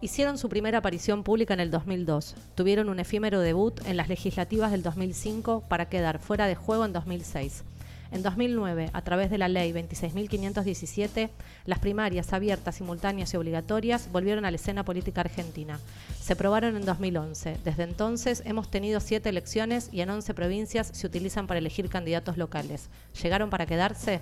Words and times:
Hicieron 0.00 0.38
su 0.38 0.48
primera 0.48 0.78
aparición 0.78 1.24
pública 1.24 1.54
en 1.54 1.60
el 1.60 1.72
2002. 1.72 2.36
Tuvieron 2.54 2.88
un 2.88 3.00
efímero 3.00 3.40
debut 3.40 3.84
en 3.84 3.96
las 3.96 4.08
legislativas 4.08 4.70
del 4.70 4.84
2005 4.84 5.64
para 5.68 5.88
quedar 5.88 6.20
fuera 6.20 6.46
de 6.46 6.54
juego 6.54 6.84
en 6.84 6.92
2006. 6.92 7.64
En 8.12 8.22
2009, 8.22 8.90
a 8.92 9.02
través 9.02 9.28
de 9.28 9.38
la 9.38 9.48
ley 9.48 9.72
26.517, 9.72 11.30
las 11.66 11.80
primarias 11.80 12.32
abiertas, 12.32 12.76
simultáneas 12.76 13.34
y 13.34 13.36
obligatorias 13.38 14.10
volvieron 14.12 14.44
a 14.44 14.52
la 14.52 14.56
escena 14.56 14.84
política 14.84 15.22
argentina. 15.22 15.80
Se 16.20 16.36
probaron 16.36 16.76
en 16.76 16.84
2011. 16.84 17.58
Desde 17.64 17.82
entonces 17.82 18.44
hemos 18.46 18.70
tenido 18.70 19.00
siete 19.00 19.28
elecciones 19.30 19.90
y 19.92 20.00
en 20.02 20.10
11 20.10 20.32
provincias 20.32 20.90
se 20.92 21.08
utilizan 21.08 21.48
para 21.48 21.58
elegir 21.58 21.88
candidatos 21.88 22.38
locales. 22.38 22.88
¿Llegaron 23.20 23.50
para 23.50 23.66
quedarse? 23.66 24.20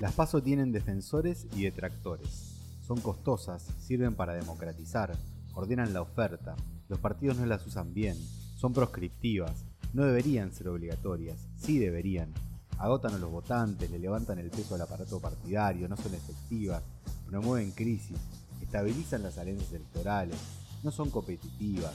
Las 0.00 0.14
PASO 0.14 0.42
tienen 0.42 0.72
defensores 0.72 1.46
y 1.56 1.62
detractores. 1.62 2.47
Son 2.88 3.00
costosas, 3.02 3.62
sirven 3.78 4.14
para 4.14 4.32
democratizar, 4.32 5.14
ordenan 5.52 5.92
la 5.92 6.00
oferta. 6.00 6.56
Los 6.88 6.98
partidos 6.98 7.36
no 7.36 7.44
las 7.44 7.66
usan 7.66 7.92
bien, 7.92 8.16
son 8.56 8.72
proscriptivas, 8.72 9.66
no 9.92 10.04
deberían 10.04 10.54
ser 10.54 10.68
obligatorias, 10.68 11.48
sí 11.58 11.78
deberían 11.78 12.32
agotan 12.78 13.12
a 13.14 13.18
los 13.18 13.30
votantes, 13.30 13.90
le 13.90 13.98
levantan 13.98 14.38
el 14.38 14.50
peso 14.50 14.74
al 14.74 14.80
aparato 14.80 15.20
partidario, 15.20 15.86
no 15.86 15.98
son 15.98 16.14
efectivas, 16.14 16.82
promueven 17.26 17.72
crisis, 17.72 18.16
estabilizan 18.62 19.22
las 19.22 19.36
alianzas 19.36 19.70
electorales, 19.72 20.38
no 20.82 20.90
son 20.90 21.10
competitivas. 21.10 21.92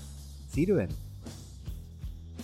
¿Sirven? 0.48 0.90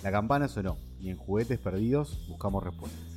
La 0.02 0.10
campana 0.10 0.48
sonó 0.48 0.76
y 0.98 1.10
en 1.10 1.16
Juguetes 1.16 1.60
Perdidos 1.60 2.26
buscamos 2.28 2.64
respuestas. 2.64 3.09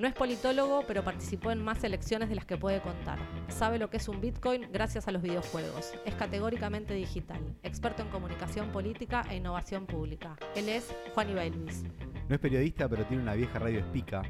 No 0.00 0.08
es 0.08 0.14
politólogo, 0.14 0.82
pero 0.86 1.04
participó 1.04 1.50
en 1.50 1.62
más 1.62 1.84
elecciones 1.84 2.30
de 2.30 2.34
las 2.34 2.46
que 2.46 2.56
puede 2.56 2.80
contar. 2.80 3.18
Sabe 3.48 3.78
lo 3.78 3.90
que 3.90 3.98
es 3.98 4.08
un 4.08 4.18
Bitcoin 4.18 4.66
gracias 4.72 5.06
a 5.06 5.12
los 5.12 5.20
videojuegos. 5.20 5.92
Es 6.06 6.14
categóricamente 6.14 6.94
digital, 6.94 7.38
experto 7.62 8.00
en 8.00 8.08
comunicación 8.08 8.72
política 8.72 9.26
e 9.28 9.36
innovación 9.36 9.84
pública. 9.84 10.36
Él 10.56 10.70
es 10.70 10.90
Juan 11.12 11.34
Luis. 11.34 11.84
No 12.30 12.34
es 12.34 12.40
periodista, 12.40 12.88
pero 12.88 13.04
tiene 13.04 13.22
una 13.22 13.34
vieja 13.34 13.58
radio 13.58 13.80
espica. 13.80 14.22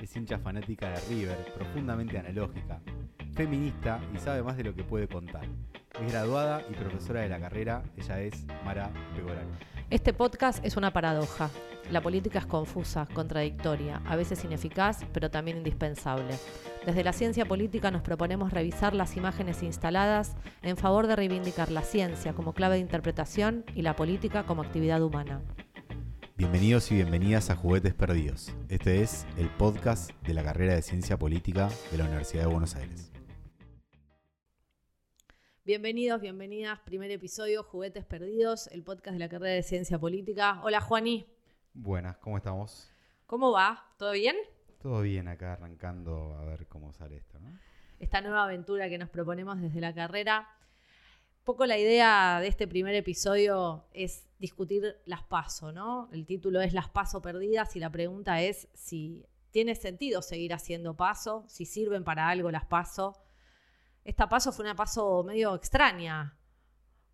Es 0.00 0.16
hincha 0.16 0.38
fanática 0.38 0.88
de 0.88 1.00
River, 1.10 1.52
profundamente 1.54 2.18
analógica. 2.18 2.80
Feminista 3.34 4.00
y 4.14 4.18
sabe 4.20 4.42
más 4.42 4.56
de 4.56 4.64
lo 4.64 4.74
que 4.74 4.82
puede 4.82 5.08
contar. 5.08 5.44
Es 6.00 6.10
graduada 6.10 6.62
y 6.70 6.72
profesora 6.72 7.20
de 7.20 7.28
la 7.28 7.38
carrera. 7.38 7.82
Ella 7.98 8.22
es 8.22 8.46
Mara 8.64 8.90
Pegorano. 9.14 9.77
Este 9.90 10.12
podcast 10.12 10.62
es 10.66 10.76
una 10.76 10.92
paradoja. 10.92 11.48
La 11.90 12.02
política 12.02 12.40
es 12.40 12.44
confusa, 12.44 13.08
contradictoria, 13.14 14.02
a 14.04 14.16
veces 14.16 14.44
ineficaz, 14.44 14.98
pero 15.14 15.30
también 15.30 15.56
indispensable. 15.56 16.34
Desde 16.84 17.02
la 17.02 17.14
ciencia 17.14 17.46
política 17.46 17.90
nos 17.90 18.02
proponemos 18.02 18.52
revisar 18.52 18.94
las 18.94 19.16
imágenes 19.16 19.62
instaladas 19.62 20.36
en 20.60 20.76
favor 20.76 21.06
de 21.06 21.16
reivindicar 21.16 21.70
la 21.70 21.80
ciencia 21.80 22.34
como 22.34 22.52
clave 22.52 22.74
de 22.74 22.82
interpretación 22.82 23.64
y 23.74 23.80
la 23.80 23.96
política 23.96 24.42
como 24.42 24.60
actividad 24.60 25.02
humana. 25.02 25.40
Bienvenidos 26.36 26.92
y 26.92 26.96
bienvenidas 26.96 27.48
a 27.48 27.56
Juguetes 27.56 27.94
Perdidos. 27.94 28.52
Este 28.68 29.00
es 29.00 29.26
el 29.38 29.48
podcast 29.48 30.10
de 30.22 30.34
la 30.34 30.44
carrera 30.44 30.74
de 30.74 30.82
Ciencia 30.82 31.18
Política 31.18 31.70
de 31.90 31.96
la 31.96 32.04
Universidad 32.04 32.42
de 32.42 32.50
Buenos 32.50 32.76
Aires. 32.76 33.10
Bienvenidos, 35.68 36.22
bienvenidas. 36.22 36.78
Primer 36.78 37.10
episodio, 37.10 37.62
Juguetes 37.62 38.06
Perdidos, 38.06 38.68
el 38.68 38.82
podcast 38.82 39.12
de 39.12 39.18
la 39.18 39.28
carrera 39.28 39.52
de 39.52 39.62
Ciencia 39.62 39.98
Política. 39.98 40.62
Hola, 40.64 40.80
Juani. 40.80 41.26
Buenas, 41.74 42.16
¿cómo 42.16 42.38
estamos? 42.38 42.90
¿Cómo 43.26 43.52
va? 43.52 43.84
¿Todo 43.98 44.12
bien? 44.12 44.34
Todo 44.80 45.02
bien 45.02 45.28
acá, 45.28 45.52
arrancando 45.52 46.38
a 46.38 46.44
ver 46.46 46.68
cómo 46.68 46.94
sale 46.94 47.18
esto, 47.18 47.38
¿no? 47.38 47.50
Esta 47.98 48.22
nueva 48.22 48.44
aventura 48.44 48.88
que 48.88 48.96
nos 48.96 49.10
proponemos 49.10 49.60
desde 49.60 49.82
la 49.82 49.94
carrera. 49.94 50.48
Un 51.40 51.44
poco 51.44 51.66
la 51.66 51.76
idea 51.76 52.40
de 52.40 52.46
este 52.46 52.66
primer 52.66 52.94
episodio 52.94 53.84
es 53.92 54.26
discutir 54.38 54.96
las 55.04 55.22
paso, 55.24 55.70
¿no? 55.70 56.08
El 56.14 56.24
título 56.24 56.62
es 56.62 56.72
Las 56.72 56.88
paso 56.88 57.20
perdidas 57.20 57.76
y 57.76 57.80
la 57.80 57.90
pregunta 57.90 58.40
es 58.40 58.68
si 58.72 59.26
tiene 59.50 59.74
sentido 59.74 60.22
seguir 60.22 60.54
haciendo 60.54 60.96
paso, 60.96 61.44
si 61.46 61.66
sirven 61.66 62.04
para 62.04 62.30
algo 62.30 62.50
las 62.50 62.64
paso 62.64 63.18
esta 64.08 64.26
paso 64.26 64.52
fue 64.52 64.64
una 64.64 64.74
paso 64.74 65.22
medio 65.22 65.54
extraña, 65.54 66.34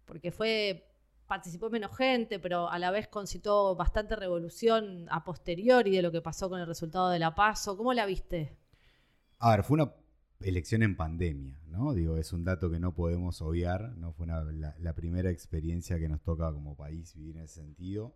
porque 0.04 0.30
fue 0.30 0.88
participó 1.26 1.68
menos 1.68 1.96
gente, 1.96 2.38
pero 2.38 2.68
a 2.70 2.78
la 2.78 2.92
vez 2.92 3.08
concitó 3.08 3.74
bastante 3.74 4.14
revolución 4.14 5.06
a 5.10 5.24
posteriori 5.24 5.90
de 5.90 6.02
lo 6.02 6.12
que 6.12 6.20
pasó 6.20 6.48
con 6.48 6.60
el 6.60 6.66
resultado 6.68 7.10
de 7.10 7.18
la 7.18 7.34
paso. 7.34 7.76
¿Cómo 7.76 7.92
la 7.94 8.06
viste? 8.06 8.56
A 9.40 9.50
ver, 9.50 9.64
fue 9.64 9.74
una 9.74 9.92
elección 10.40 10.84
en 10.84 10.96
pandemia, 10.96 11.58
¿no? 11.66 11.94
Digo, 11.94 12.16
es 12.16 12.32
un 12.32 12.44
dato 12.44 12.70
que 12.70 12.78
no 12.78 12.94
podemos 12.94 13.42
obviar, 13.42 13.96
¿no? 13.96 14.12
Fue 14.12 14.26
la, 14.28 14.94
primera 14.94 15.30
experiencia 15.30 15.98
que 15.98 16.08
nos 16.08 16.22
toca 16.22 16.52
como 16.52 16.76
país 16.76 17.12
vivir 17.16 17.38
en 17.38 17.42
ese 17.42 17.56
sentido. 17.56 18.14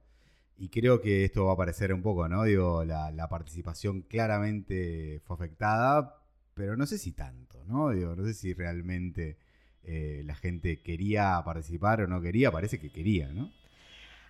Y 0.56 0.69
creo 0.69 1.00
que 1.00 1.25
esto 1.25 1.47
va 1.47 1.53
a 1.53 1.55
aparecer 1.55 1.93
un 1.93 2.03
poco, 2.03 2.28
¿no? 2.28 2.45
Digo, 2.45 2.84
la, 2.84 3.10
la 3.10 3.28
participación 3.28 4.03
claramente 4.03 5.21
fue 5.25 5.34
afectada, 5.34 6.19
pero 6.58 6.76
no 6.76 6.84
sé 6.84 6.98
si 6.98 7.12
tanto, 7.12 7.64
¿no? 7.64 7.91
Digo, 7.91 8.14
no 8.14 8.24
sé 8.24 8.34
si 8.34 8.52
realmente 8.52 9.38
eh, 9.84 10.22
la 10.26 10.34
gente 10.34 10.82
quería 10.82 11.41
participar 11.44 12.02
o 12.02 12.06
no 12.06 12.20
quería, 12.20 12.50
parece 12.50 12.78
que 12.78 12.91
quería, 12.91 13.28
¿no? 13.28 13.50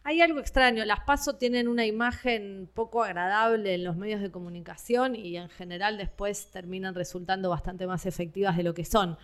Hay 0.04 0.20
algo 0.20 0.38
extraño, 0.38 0.84
las 0.84 1.00
PASO 1.00 1.36
tienen 1.36 1.66
una 1.66 1.84
imagen 1.84 2.70
poco 2.72 3.02
agradable 3.02 3.74
en 3.74 3.84
los 3.84 3.96
medios 3.96 4.20
de 4.20 4.30
comunicación 4.30 5.16
y 5.16 5.36
en 5.36 5.48
general 5.48 5.98
después 5.98 6.50
terminan 6.50 6.94
resultando 6.94 7.50
bastante 7.50 7.86
más 7.86 8.06
efectivas 8.06 8.56
de 8.56 8.62
lo 8.62 8.74
que 8.74 8.84
son. 8.84 9.18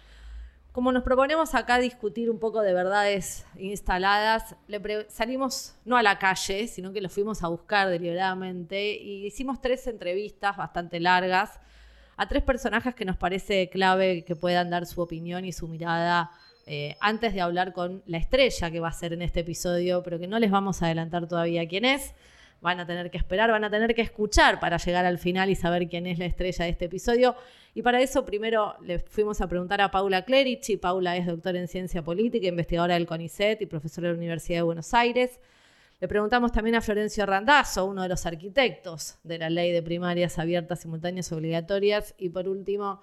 Como 0.72 0.90
nos 0.90 1.04
proponemos 1.04 1.54
acá 1.54 1.78
discutir 1.78 2.28
un 2.28 2.40
poco 2.40 2.60
de 2.62 2.74
verdades 2.74 3.46
instaladas, 3.56 4.56
salimos 5.08 5.76
no 5.84 5.96
a 5.96 6.02
la 6.02 6.18
calle, 6.18 6.66
sino 6.66 6.92
que 6.92 7.00
lo 7.00 7.08
fuimos 7.08 7.44
a 7.44 7.48
buscar 7.48 7.88
deliberadamente 7.88 8.96
y 8.96 9.24
hicimos 9.24 9.60
tres 9.60 9.86
entrevistas 9.86 10.56
bastante 10.56 10.98
largas 10.98 11.60
a 12.16 12.28
tres 12.28 12.42
personajes 12.42 12.94
que 12.94 13.04
nos 13.04 13.16
parece 13.16 13.68
clave 13.68 14.24
que 14.24 14.36
puedan 14.36 14.70
dar 14.70 14.86
su 14.86 15.00
opinión 15.00 15.44
y 15.44 15.52
su 15.52 15.68
mirada 15.68 16.30
eh, 16.66 16.96
antes 17.00 17.34
de 17.34 17.40
hablar 17.40 17.72
con 17.72 18.02
la 18.06 18.18
estrella 18.18 18.70
que 18.70 18.80
va 18.80 18.88
a 18.88 18.92
ser 18.92 19.12
en 19.12 19.22
este 19.22 19.40
episodio, 19.40 20.02
pero 20.02 20.18
que 20.18 20.26
no 20.26 20.38
les 20.38 20.50
vamos 20.50 20.82
a 20.82 20.86
adelantar 20.86 21.28
todavía 21.28 21.66
quién 21.68 21.84
es. 21.84 22.14
Van 22.60 22.80
a 22.80 22.86
tener 22.86 23.10
que 23.10 23.18
esperar, 23.18 23.50
van 23.50 23.64
a 23.64 23.70
tener 23.70 23.94
que 23.94 24.00
escuchar 24.00 24.58
para 24.58 24.78
llegar 24.78 25.04
al 25.04 25.18
final 25.18 25.50
y 25.50 25.54
saber 25.54 25.86
quién 25.86 26.06
es 26.06 26.18
la 26.18 26.24
estrella 26.24 26.64
de 26.64 26.70
este 26.70 26.86
episodio. 26.86 27.36
Y 27.74 27.82
para 27.82 28.00
eso 28.00 28.24
primero 28.24 28.76
le 28.80 29.00
fuimos 29.00 29.42
a 29.42 29.48
preguntar 29.48 29.82
a 29.82 29.90
Paula 29.90 30.24
Clerici. 30.24 30.78
Paula 30.78 31.16
es 31.16 31.26
doctora 31.26 31.58
en 31.58 31.68
ciencia 31.68 32.02
política, 32.02 32.46
investigadora 32.46 32.94
del 32.94 33.06
CONICET 33.06 33.60
y 33.60 33.66
profesora 33.66 34.08
de 34.08 34.14
la 34.14 34.18
Universidad 34.18 34.60
de 34.60 34.62
Buenos 34.62 34.94
Aires. 34.94 35.40
Le 36.00 36.08
preguntamos 36.08 36.52
también 36.52 36.76
a 36.76 36.80
Florencio 36.80 37.24
Randazzo, 37.24 37.86
uno 37.86 38.02
de 38.02 38.08
los 38.08 38.26
arquitectos 38.26 39.18
de 39.22 39.38
la 39.38 39.48
ley 39.48 39.72
de 39.72 39.82
primarias 39.82 40.38
abiertas, 40.38 40.80
simultáneas, 40.80 41.30
obligatorias. 41.32 42.14
Y 42.18 42.30
por 42.30 42.48
último, 42.48 43.00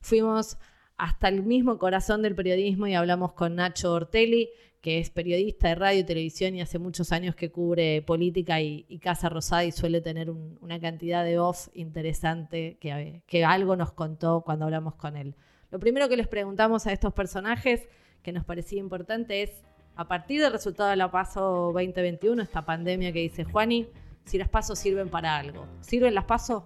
fuimos 0.00 0.58
hasta 0.96 1.28
el 1.28 1.42
mismo 1.42 1.78
corazón 1.78 2.22
del 2.22 2.34
periodismo 2.34 2.86
y 2.86 2.94
hablamos 2.94 3.32
con 3.32 3.56
Nacho 3.56 3.92
Ortelli, 3.92 4.50
que 4.80 4.98
es 4.98 5.10
periodista 5.10 5.68
de 5.68 5.74
radio 5.74 6.00
y 6.00 6.04
televisión 6.04 6.54
y 6.54 6.60
hace 6.60 6.78
muchos 6.78 7.12
años 7.12 7.34
que 7.34 7.50
cubre 7.50 8.02
política 8.02 8.60
y, 8.60 8.98
Casa 8.98 9.28
Rosada 9.28 9.64
y 9.64 9.72
suele 9.72 10.00
tener 10.00 10.30
una 10.30 10.80
cantidad 10.80 11.24
de 11.24 11.38
off 11.38 11.68
interesante 11.74 12.78
que, 12.80 13.22
que 13.26 13.44
algo 13.44 13.76
nos 13.76 13.92
contó 13.92 14.42
cuando 14.42 14.64
hablamos 14.64 14.94
con 14.94 15.16
él. 15.16 15.34
Lo 15.70 15.78
primero 15.78 16.08
que 16.08 16.16
les 16.16 16.28
preguntamos 16.28 16.86
a 16.86 16.92
estos 16.92 17.12
personajes 17.12 17.88
que 18.22 18.32
nos 18.32 18.44
parecía 18.44 18.80
importante 18.80 19.42
es 19.42 19.62
a 20.00 20.08
partir 20.08 20.40
del 20.40 20.50
resultado 20.50 20.88
de 20.88 20.96
la 20.96 21.10
PASO 21.10 21.72
2021, 21.74 22.42
esta 22.42 22.64
pandemia 22.64 23.12
que 23.12 23.18
dice 23.18 23.44
Juani, 23.44 23.86
si 24.24 24.38
las 24.38 24.48
PASO 24.48 24.74
sirven 24.74 25.10
para 25.10 25.36
algo. 25.36 25.66
¿Sirven 25.82 26.14
las 26.14 26.24
PASO? 26.24 26.64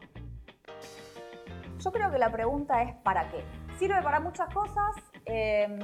Yo 1.80 1.90
creo 1.90 2.12
que 2.12 2.18
la 2.18 2.30
pregunta 2.30 2.80
es 2.84 2.94
¿para 3.02 3.28
qué? 3.32 3.42
Sirve 3.76 4.00
para 4.02 4.20
muchas 4.20 4.54
cosas, 4.54 4.94
em, 5.24 5.80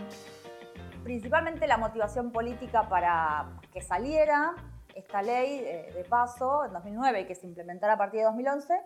principalmente 1.02 1.66
la 1.66 1.76
motivación 1.76 2.30
política 2.30 2.88
para 2.88 3.58
que 3.72 3.80
saliera 3.80 4.54
esta 4.94 5.20
ley 5.20 5.60
de, 5.60 6.06
PASO 6.08 6.66
en 6.66 6.72
2009 6.72 7.22
y 7.22 7.26
que 7.26 7.34
se 7.34 7.48
implementara 7.48 7.94
a 7.94 7.98
partir 7.98 8.20
de 8.20 8.26
2011 8.26 8.80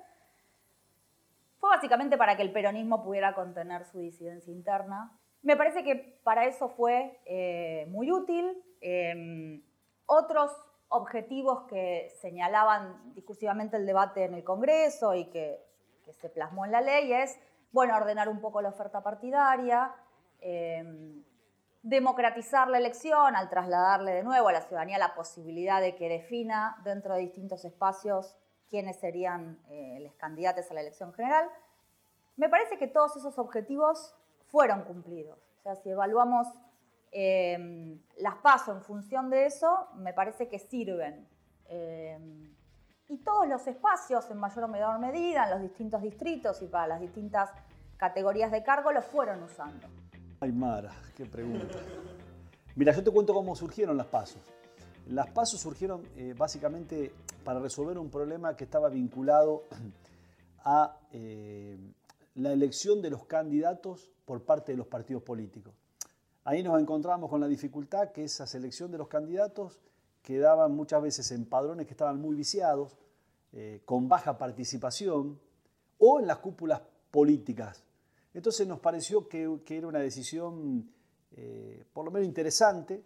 fue 1.60 1.68
básicamente 1.68 2.16
para 2.16 2.34
que 2.34 2.42
el 2.42 2.50
peronismo 2.50 3.04
pudiera 3.04 3.34
contener 3.34 3.84
su 3.84 3.98
disidencia 3.98 4.54
interna 4.54 5.12
me 5.44 5.56
parece 5.56 5.84
que 5.84 6.18
para 6.24 6.46
eso 6.46 6.68
fue 6.70 7.20
eh, 7.26 7.86
muy 7.90 8.10
útil. 8.10 8.62
Em, 8.80 9.62
otros 10.06 10.50
objetivos 10.88 11.64
que 11.68 12.10
señalaban 12.20 13.14
discursivamente 13.14 13.76
el 13.76 13.86
debate 13.86 14.24
en 14.24 14.34
el 14.34 14.42
Congreso 14.42 15.14
y 15.14 15.26
que, 15.26 15.62
se 16.20 16.28
plasmó 16.28 16.66
en 16.66 16.72
la 16.72 16.82
ley 16.82 17.12
es, 17.12 17.38
bueno, 17.72 17.96
ordenar 17.96 18.28
un 18.28 18.40
poco 18.40 18.60
la 18.60 18.68
oferta 18.68 19.02
partidaria, 19.02 19.94
em, 20.40 21.22
democratizar 21.82 22.68
la 22.68 22.78
elección, 22.78 23.34
al 23.36 23.48
trasladarle 23.48 24.12
de 24.12 24.22
nuevo 24.22 24.48
a 24.48 24.52
la 24.52 24.60
ciudadanía 24.60 24.98
la 24.98 25.14
posibilidad 25.14 25.80
de 25.80 25.94
que 25.94 26.08
defina 26.08 26.76
dentro 26.84 27.14
de 27.14 27.20
distintos 27.20 27.64
espacios 27.64 28.36
quiénes 28.68 28.98
serían 28.98 29.58
eh, 29.68 29.98
los 30.02 30.14
candidatos 30.14 30.70
a 30.70 30.74
la 30.74 30.80
elección 30.80 31.12
general. 31.14 31.50
Me 32.36 32.48
parece 32.48 32.76
que 32.78 32.86
todos 32.86 33.16
esos 33.16 33.38
objetivos 33.38 34.14
fueron 34.54 34.82
cumplidos. 34.82 35.36
O 35.58 35.62
sea, 35.64 35.74
si 35.74 35.90
evaluamos 35.90 36.46
eh, 37.10 37.98
las 38.18 38.36
pasos 38.36 38.76
en 38.76 38.82
función 38.82 39.28
de 39.28 39.46
eso, 39.46 39.88
me 39.96 40.12
parece 40.12 40.46
que 40.46 40.60
sirven. 40.60 41.26
Eh, 41.66 42.16
y 43.08 43.16
todos 43.16 43.48
los 43.48 43.66
espacios, 43.66 44.30
en 44.30 44.38
mayor 44.38 44.62
o 44.62 44.68
menor 44.68 45.00
medida, 45.00 45.42
en 45.42 45.50
los 45.50 45.60
distintos 45.60 46.00
distritos 46.02 46.62
y 46.62 46.68
para 46.68 46.86
las 46.86 47.00
distintas 47.00 47.50
categorías 47.96 48.52
de 48.52 48.62
cargo, 48.62 48.92
lo 48.92 49.02
fueron 49.02 49.42
usando. 49.42 49.88
Ay, 50.38 50.52
Mara, 50.52 50.92
qué 51.16 51.26
pregunta. 51.26 51.80
Mira, 52.76 52.92
yo 52.92 53.02
te 53.02 53.10
cuento 53.10 53.34
cómo 53.34 53.56
surgieron 53.56 53.96
las 53.96 54.06
pasos. 54.06 54.40
Las 55.08 55.32
pasos 55.32 55.60
surgieron 55.60 56.06
eh, 56.16 56.32
básicamente 56.38 57.12
para 57.42 57.58
resolver 57.58 57.98
un 57.98 58.08
problema 58.08 58.54
que 58.54 58.62
estaba 58.62 58.88
vinculado 58.88 59.64
a 60.64 60.96
la 62.34 62.52
elección 62.52 63.02
de 63.02 63.10
los 63.10 63.26
candidatos 63.26 64.10
por 64.24 64.44
parte 64.44 64.72
de 64.72 64.78
los 64.78 64.86
partidos 64.86 65.22
políticos. 65.22 65.74
Ahí 66.44 66.62
nos 66.62 66.80
encontramos 66.80 67.30
con 67.30 67.40
la 67.40 67.48
dificultad 67.48 68.12
que 68.12 68.24
esa 68.24 68.46
selección 68.46 68.90
de 68.90 68.98
los 68.98 69.08
candidatos 69.08 69.80
quedaban 70.22 70.72
muchas 70.72 71.02
veces 71.02 71.30
en 71.30 71.46
padrones 71.46 71.86
que 71.86 71.92
estaban 71.92 72.20
muy 72.20 72.34
viciados, 72.34 72.96
eh, 73.52 73.82
con 73.84 74.08
baja 74.08 74.36
participación, 74.36 75.38
o 75.98 76.20
en 76.20 76.26
las 76.26 76.38
cúpulas 76.38 76.82
políticas 77.10 77.84
entonces 78.34 78.66
nos 78.66 78.80
pareció 78.80 79.28
que, 79.28 79.60
era 79.68 79.86
una 79.86 80.00
decisión, 80.00 80.90
eh, 81.36 81.84
por 81.92 82.04
lo 82.04 82.10
menos 82.10 82.26
interesante, 82.26 83.04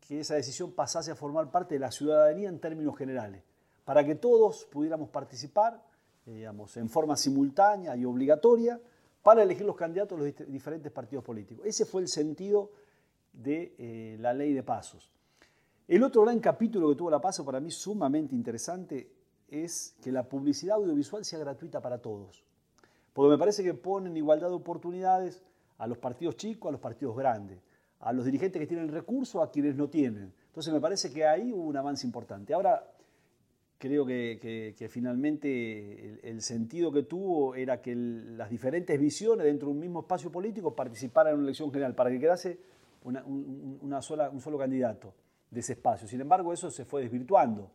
que 0.00 0.20
esa 0.20 0.34
decisión 0.34 0.72
pasase 0.72 1.10
a 1.10 1.14
formar 1.14 1.50
parte 1.50 1.74
de 1.74 1.78
la 1.78 1.92
ciudadanía 1.92 2.48
en 2.48 2.58
términos 2.58 2.96
generales, 2.96 3.44
para 3.84 4.04
que 4.04 4.14
todos 4.14 4.64
pudiéramos 4.64 5.10
participar, 5.10 5.84
eh, 6.26 6.48
en 6.76 6.88
forma 6.88 7.16
simultánea 7.16 7.96
y 7.96 8.04
obligatoria, 8.04 8.80
para 9.22 9.42
elegir 9.42 9.66
los 9.66 9.76
candidatos 9.76 10.18
de 10.18 10.34
los 10.38 10.52
diferentes 10.52 10.90
partidos 10.90 11.24
políticos. 11.24 11.66
Ese 11.66 11.84
fue 11.84 12.02
el 12.02 12.08
sentido 12.08 12.70
de 13.32 13.74
eh, 13.78 14.16
la 14.18 14.32
ley 14.32 14.52
de 14.52 14.62
pasos. 14.62 15.12
El 15.86 16.02
otro 16.02 16.22
gran 16.22 16.38
capítulo 16.40 16.88
que 16.88 16.94
tuvo 16.94 17.10
la 17.10 17.20
paso, 17.20 17.44
para 17.44 17.60
mí 17.60 17.70
sumamente 17.70 18.34
interesante, 18.34 19.10
es 19.48 19.96
que 20.00 20.12
la 20.12 20.28
publicidad 20.28 20.76
audiovisual 20.76 21.24
sea 21.24 21.40
gratuita 21.40 21.80
para 21.80 21.98
todos. 21.98 22.44
Porque 23.12 23.30
me 23.30 23.38
parece 23.38 23.64
que 23.64 23.74
ponen 23.74 24.16
igualdad 24.16 24.48
de 24.48 24.54
oportunidades 24.54 25.42
a 25.78 25.86
los 25.86 25.98
partidos 25.98 26.36
chicos, 26.36 26.68
a 26.68 26.72
los 26.72 26.80
partidos 26.80 27.16
grandes, 27.16 27.58
a 27.98 28.12
los 28.12 28.24
dirigentes 28.24 28.60
que 28.60 28.66
tienen 28.66 28.88
recursos, 28.88 29.42
a 29.42 29.50
quienes 29.50 29.74
no 29.74 29.88
tienen. 29.88 30.32
Entonces 30.46 30.72
me 30.72 30.80
parece 30.80 31.12
que 31.12 31.26
ahí 31.26 31.52
hubo 31.52 31.64
un 31.64 31.76
avance 31.76 32.06
importante. 32.06 32.54
Ahora, 32.54 32.88
creo 33.80 34.04
que, 34.04 34.86
finalmente 34.90 36.20
el, 36.22 36.42
sentido 36.42 36.92
que 36.92 37.04
tuvo 37.04 37.54
era 37.54 37.80
que 37.80 37.94
las 37.96 38.50
diferentes 38.50 39.00
visiones 39.00 39.46
dentro 39.46 39.68
de 39.68 39.72
un 39.72 39.80
mismo 39.80 40.00
espacio 40.00 40.30
político 40.30 40.76
participaran 40.76 41.32
en 41.32 41.38
una 41.38 41.48
elección 41.48 41.72
general, 41.72 41.94
para 41.94 42.10
que 42.10 42.20
quedase 42.20 42.58
una 43.02 44.02
sola, 44.02 44.28
un 44.28 44.40
solo 44.40 44.58
candidato 44.58 45.14
de 45.50 45.60
ese 45.60 45.72
espacio. 45.72 46.06
Sin 46.06 46.20
embargo, 46.20 46.52
eso 46.52 46.70
se 46.70 46.84
fue 46.84 47.00
desvirtuando. 47.02 47.70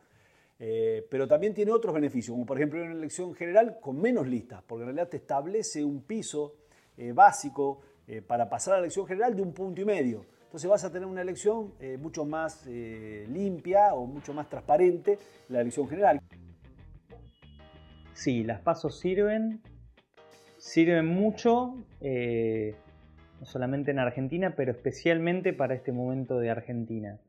Eh, 0.57 1.05
pero 1.09 1.27
también 1.27 1.53
tiene 1.53 1.71
otros 1.71 1.93
beneficios, 1.93 2.33
como 2.33 2.45
por 2.45 2.57
ejemplo 2.57 2.81
una 2.81 2.93
elección 2.93 3.33
general 3.33 3.77
con 3.81 3.99
menos 3.99 4.27
listas, 4.27 4.63
porque 4.65 4.83
en 4.83 4.87
realidad 4.87 5.09
te 5.09 5.17
establece 5.17 5.83
un 5.83 6.03
piso 6.03 6.55
eh, 6.95 7.11
básico 7.11 7.81
eh, 8.07 8.21
para 8.21 8.47
pasar 8.47 8.75
a 8.75 8.77
la 8.77 8.83
elección 8.83 9.05
general 9.05 9.35
de 9.35 9.41
un 9.41 9.53
punto 9.53 9.81
y 9.81 9.85
medio. 9.85 10.25
Entonces 10.55 10.69
vas 10.69 10.85
a 10.85 10.89
tener 10.93 11.05
una 11.05 11.21
elección 11.21 11.73
mucho 11.99 12.23
más 12.23 12.65
limpia 12.65 13.93
o 13.93 14.07
mucho 14.07 14.33
más 14.33 14.47
transparente, 14.47 15.19
la 15.49 15.59
elección 15.59 15.85
general. 15.89 16.21
Sí, 18.13 18.41
las 18.45 18.61
pasos 18.61 18.97
sirven, 19.01 19.61
sirven 20.55 21.07
mucho, 21.07 21.75
no 21.99 23.45
solamente 23.45 23.91
en 23.91 23.99
Argentina, 23.99 24.53
pero 24.55 24.71
especialmente 24.71 25.51
para 25.51 25.75
este 25.75 25.91
momento 25.91 26.39
de 26.39 26.49
Argentina 26.51 27.19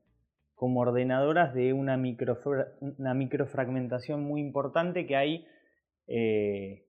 como 0.57 0.81
ordenadoras 0.81 1.53
de 1.53 1.73
una, 1.73 2.01
una 2.81 3.15
microfragmentación 3.15 4.23
muy 4.23 4.41
importante 4.41 5.05
que 5.07 5.17
hay 5.17 5.47
eh, 6.07 6.87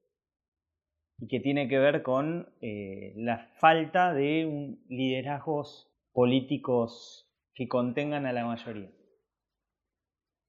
y 1.18 1.28
que 1.28 1.40
tiene 1.40 1.68
que 1.68 1.78
ver 1.78 2.02
con 2.02 2.48
eh, 2.62 3.14
la 3.18 3.50
falta 3.60 4.14
de 4.14 4.78
liderazgos 4.88 5.87
políticos 6.18 7.30
que 7.54 7.68
contengan 7.68 8.26
a 8.26 8.34
la 8.34 8.44
mayoría. 8.44 8.92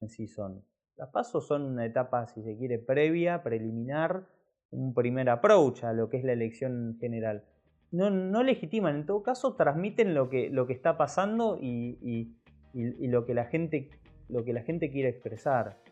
Así 0.01 0.27
son. 0.27 0.65
Las 0.97 1.11
pasos 1.11 1.47
son 1.47 1.67
una 1.67 1.85
etapa, 1.85 2.27
si 2.27 2.43
se 2.43 2.57
quiere, 2.57 2.79
previa, 2.79 3.43
preliminar, 3.43 4.27
un 4.71 4.95
primer 4.95 5.29
approach 5.29 5.85
a 5.85 5.93
lo 5.93 6.09
que 6.09 6.17
es 6.17 6.25
la 6.25 6.33
elección 6.33 6.97
general. 6.99 7.45
No, 7.91 8.09
no 8.09 8.43
legitiman, 8.43 8.97
en 8.97 9.05
todo 9.05 9.23
caso 9.23 9.57
transmiten 9.57 10.15
lo 10.15 10.31
que, 10.31 10.49
lo 10.49 10.67
que 10.67 10.73
está 10.73 10.97
pasando 10.97 11.59
y 11.61 12.39
y, 12.75 13.09
lo, 13.09 13.25
que 13.27 13.35
la 13.35 13.47
gente, 13.47 13.91
lo 14.29 14.45
que 14.45 14.53
la 14.53 14.63
gente 14.63 14.91
quiere 14.91 15.09
expresar. 15.09 15.83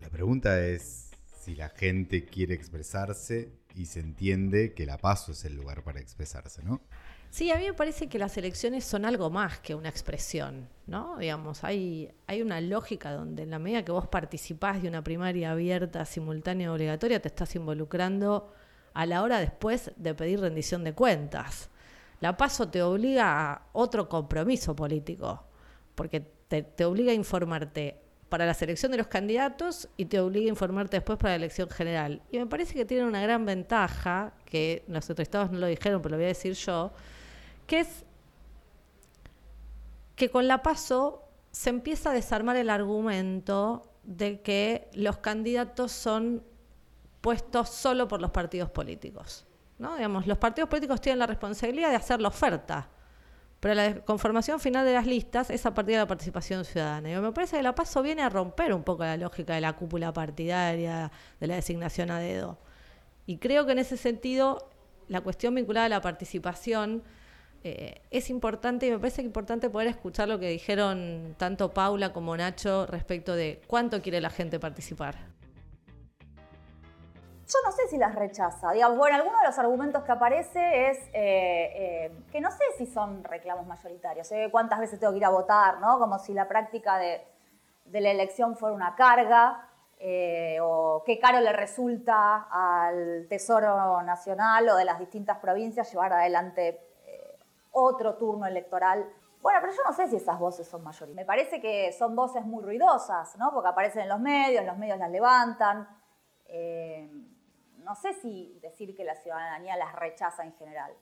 La 0.00 0.08
pregunta 0.08 0.64
es 0.66 1.10
si 1.26 1.54
la 1.54 1.68
gente 1.68 2.24
quiere 2.24 2.54
expresarse 2.54 3.52
y 3.76 3.86
se 3.86 4.00
entiende 4.00 4.72
que 4.72 4.86
la 4.86 4.98
paso 4.98 5.32
es 5.32 5.44
el 5.44 5.54
lugar 5.54 5.84
para 5.84 6.00
expresarse, 6.00 6.62
¿no? 6.62 6.80
Sí, 7.30 7.50
a 7.50 7.58
mí 7.58 7.66
me 7.66 7.74
parece 7.74 8.08
que 8.08 8.18
las 8.18 8.36
elecciones 8.38 8.84
son 8.84 9.04
algo 9.04 9.28
más 9.30 9.58
que 9.58 9.74
una 9.74 9.90
expresión, 9.90 10.68
¿no? 10.86 11.18
Digamos, 11.18 11.62
hay, 11.64 12.10
hay 12.26 12.40
una 12.40 12.60
lógica 12.60 13.12
donde 13.12 13.42
en 13.42 13.50
la 13.50 13.58
medida 13.58 13.84
que 13.84 13.92
vos 13.92 14.08
participás 14.08 14.80
de 14.80 14.88
una 14.88 15.04
primaria 15.04 15.50
abierta, 15.50 16.04
simultánea, 16.06 16.72
obligatoria, 16.72 17.20
te 17.20 17.28
estás 17.28 17.54
involucrando 17.54 18.52
a 18.94 19.04
la 19.04 19.22
hora 19.22 19.38
después 19.38 19.92
de 19.96 20.14
pedir 20.14 20.40
rendición 20.40 20.82
de 20.82 20.94
cuentas. 20.94 21.68
La 22.20 22.38
paso 22.38 22.68
te 22.70 22.82
obliga 22.82 23.52
a 23.52 23.66
otro 23.74 24.08
compromiso 24.08 24.74
político, 24.74 25.44
porque 25.94 26.20
te, 26.20 26.84
obliga 26.84 27.12
a 27.12 27.14
informarte 27.14 28.00
para 28.28 28.46
la 28.46 28.54
selección 28.54 28.92
de 28.92 28.98
los 28.98 29.06
candidatos 29.06 29.88
y 29.96 30.06
te 30.06 30.20
obliga 30.20 30.46
a 30.46 30.50
informarte 30.50 30.96
después 30.96 31.18
para 31.18 31.32
la 31.32 31.36
elección 31.36 31.70
general. 31.70 32.22
Y 32.30 32.38
me 32.38 32.46
parece 32.46 32.74
que 32.74 32.84
tiene 32.84 33.04
una 33.04 33.22
gran 33.22 33.46
ventaja, 33.46 34.32
que 34.44 34.84
los 34.88 35.08
entrevistados 35.08 35.50
no 35.52 35.58
lo 35.58 35.66
dijeron, 35.66 36.02
pero 36.02 36.12
lo 36.12 36.16
voy 36.16 36.24
a 36.24 36.28
decir 36.28 36.54
yo, 36.54 36.92
que 37.66 37.80
es 37.80 38.04
que 40.16 40.30
con 40.30 40.48
la 40.48 40.62
paso 40.62 41.22
se 41.52 41.70
empieza 41.70 42.10
a 42.10 42.12
desarmar 42.14 42.56
el 42.56 42.70
argumento 42.70 43.82
de 44.02 44.40
que 44.40 44.88
los 44.94 45.18
candidatos 45.18 45.92
son 45.92 46.42
puestos 47.20 47.70
solo 47.70 48.08
por 48.08 48.20
los 48.20 48.30
partidos 48.30 48.70
políticos. 48.70 49.46
¿no? 49.78 49.94
Digamos, 49.96 50.26
los 50.26 50.38
partidos 50.38 50.68
políticos 50.68 51.00
tienen 51.00 51.18
la 51.18 51.26
responsabilidad 51.26 51.90
de 51.90 51.96
hacer 51.96 52.20
la 52.20 52.28
oferta, 52.28 52.88
pero 53.66 53.74
la 53.74 53.96
conformación 53.96 54.60
final 54.60 54.86
de 54.86 54.92
las 54.92 55.06
listas 55.06 55.50
es 55.50 55.66
a 55.66 55.74
partir 55.74 55.94
de 55.94 55.98
la 55.98 56.06
participación 56.06 56.64
ciudadana. 56.64 57.10
Y 57.10 57.16
me 57.16 57.32
parece 57.32 57.56
que 57.56 57.64
la 57.64 57.74
PASO 57.74 58.00
viene 58.00 58.22
a 58.22 58.28
romper 58.28 58.72
un 58.72 58.84
poco 58.84 59.02
la 59.02 59.16
lógica 59.16 59.56
de 59.56 59.60
la 59.60 59.72
cúpula 59.72 60.12
partidaria, 60.12 61.10
de 61.40 61.46
la 61.48 61.56
designación 61.56 62.12
a 62.12 62.20
dedo. 62.20 62.60
Y 63.26 63.38
creo 63.38 63.66
que 63.66 63.72
en 63.72 63.80
ese 63.80 63.96
sentido 63.96 64.70
la 65.08 65.20
cuestión 65.20 65.52
vinculada 65.56 65.86
a 65.86 65.88
la 65.88 66.00
participación 66.00 67.02
eh, 67.64 68.02
es 68.12 68.30
importante 68.30 68.86
y 68.86 68.92
me 68.92 69.00
parece 69.00 69.22
importante 69.22 69.68
poder 69.68 69.88
escuchar 69.88 70.28
lo 70.28 70.38
que 70.38 70.48
dijeron 70.48 71.34
tanto 71.36 71.74
Paula 71.74 72.12
como 72.12 72.36
Nacho 72.36 72.86
respecto 72.86 73.34
de 73.34 73.62
cuánto 73.66 74.00
quiere 74.00 74.20
la 74.20 74.30
gente 74.30 74.60
participar 74.60 75.16
yo 77.48 77.58
no 77.64 77.70
sé 77.70 77.86
si 77.88 77.96
las 77.96 78.14
rechaza. 78.14 78.72
Digamos, 78.72 78.98
bueno, 78.98 79.16
alguno 79.16 79.38
de 79.38 79.46
los 79.46 79.58
argumentos 79.58 80.02
que 80.02 80.12
aparece 80.12 80.90
es 80.90 80.98
eh, 81.12 81.12
eh, 81.14 82.24
que 82.32 82.40
no 82.40 82.50
sé 82.50 82.64
si 82.76 82.86
son 82.86 83.22
reclamos 83.22 83.66
mayoritarios, 83.66 84.30
¿eh? 84.32 84.48
cuántas 84.50 84.80
veces 84.80 84.98
tengo 84.98 85.12
que 85.12 85.18
ir 85.18 85.24
a 85.24 85.30
votar, 85.30 85.78
¿no? 85.78 85.98
Como 85.98 86.18
si 86.18 86.34
la 86.34 86.48
práctica 86.48 86.98
de, 86.98 87.24
la 87.92 88.10
elección 88.10 88.56
fuera 88.56 88.74
una 88.74 88.96
carga, 88.96 89.68
o 90.62 91.02
qué 91.06 91.18
caro 91.18 91.40
le 91.40 91.52
resulta 91.52 92.48
al 92.50 93.26
Tesoro 93.28 94.02
Nacional 94.02 94.68
o 94.68 94.76
de 94.76 94.84
las 94.84 94.98
distintas 94.98 95.38
provincias 95.38 95.90
llevar 95.90 96.12
adelante 96.12 96.80
otro 97.72 98.16
turno 98.16 98.46
electoral. 98.46 99.08
Bueno, 99.40 99.60
pero 99.62 99.72
yo 99.72 99.82
no 99.86 99.92
sé 99.94 100.08
si 100.08 100.16
esas 100.16 100.38
voces 100.38 100.66
son 100.66 100.82
mayoritarias. 100.82 101.16
Me 101.16 101.24
parece 101.24 101.60
que 101.60 101.92
son 101.92 102.14
voces 102.14 102.44
muy 102.44 102.62
ruidosas, 102.62 103.36
¿no? 103.38 103.52
Porque 103.54 103.68
aparecen 103.68 104.02
en 104.02 104.08
los 104.08 104.20
medios, 104.20 104.66
los 104.66 104.76
medios 104.76 104.98
las 104.98 105.10
levantan 105.10 105.88
no 107.86 107.94
sé 107.94 108.14
si 108.14 108.58
decir 108.60 108.96
que 108.96 109.04
la 109.04 109.14
ciudadanía 109.14 109.76
las 109.76 109.94
rechaza 109.94 110.42
en 110.42 110.52
general. 110.54 110.92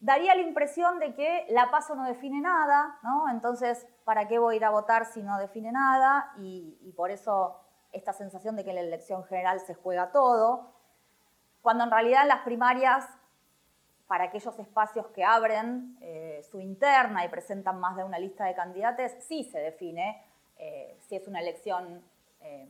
Daría 0.00 0.34
la 0.34 0.40
impresión 0.40 0.98
de 0.98 1.14
que 1.14 1.44
la 1.50 1.70
paso 1.70 1.94
no 1.94 2.04
define 2.04 2.40
nada, 2.40 2.98
¿no? 3.02 3.28
Entonces, 3.28 3.86
¿para 4.04 4.26
qué 4.26 4.38
voy 4.38 4.54
a 4.54 4.56
ir 4.56 4.64
a 4.64 4.70
votar 4.70 5.04
si 5.04 5.22
no 5.22 5.38
define 5.38 5.70
nada? 5.70 6.32
Y, 6.38 6.94
por 6.96 7.10
eso 7.10 7.60
esta 7.92 8.12
sensación 8.12 8.56
de 8.56 8.64
que 8.64 8.70
en 8.70 8.76
la 8.76 8.82
elección 8.82 9.22
general 9.24 9.60
se 9.60 9.74
juega 9.74 10.10
todo, 10.10 10.72
cuando 11.60 11.84
en 11.84 11.90
realidad 11.90 12.22
en 12.22 12.28
las 12.28 12.40
primarias 12.40 13.06
para 14.06 14.24
aquellos 14.24 14.58
espacios 14.58 15.06
que 15.08 15.24
abren 15.24 15.98
eh, 16.00 16.42
su 16.50 16.60
interna 16.60 17.24
y 17.24 17.28
presentan 17.28 17.78
más 17.78 17.96
de 17.96 18.04
una 18.04 18.18
lista 18.18 18.46
de 18.46 18.54
candidatos, 18.54 19.12
sí 19.20 19.44
se 19.44 19.58
define 19.58 20.24
eh, 20.56 20.96
si 21.00 21.16
es 21.16 21.28
una 21.28 21.40
elección 21.40 22.02
eh, 22.40 22.68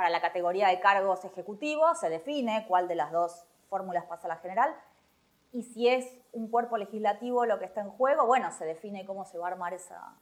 para 0.00 0.08
la 0.08 0.22
categoría 0.22 0.68
de 0.68 0.80
cargos 0.80 1.26
ejecutivos, 1.26 2.00
se 2.00 2.08
define 2.08 2.64
cuál 2.66 2.88
de 2.88 2.94
las 2.94 3.12
dos 3.12 3.44
fórmulas 3.68 4.06
pasa 4.06 4.28
a 4.28 4.30
la 4.30 4.36
general. 4.38 4.74
Y 5.52 5.62
si 5.62 5.88
es 5.88 6.06
un 6.32 6.50
cuerpo 6.50 6.78
legislativo 6.78 7.44
lo 7.44 7.58
que 7.58 7.66
está 7.66 7.82
en 7.82 7.90
juego, 7.90 8.24
bueno, 8.24 8.50
se 8.50 8.64
define 8.64 9.04
cómo 9.04 9.26
se 9.26 9.36
va 9.36 9.48
a 9.48 9.50
armar 9.50 9.74
esa, 9.74 10.16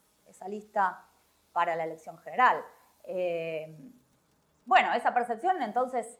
lista 0.48 1.04
para 1.52 1.76
la 1.76 1.84
elección 1.84 2.18
general. 2.18 2.64
bueno, 4.64 4.92
esa 4.94 5.14
percepción 5.14 5.62
entonces 5.62 6.18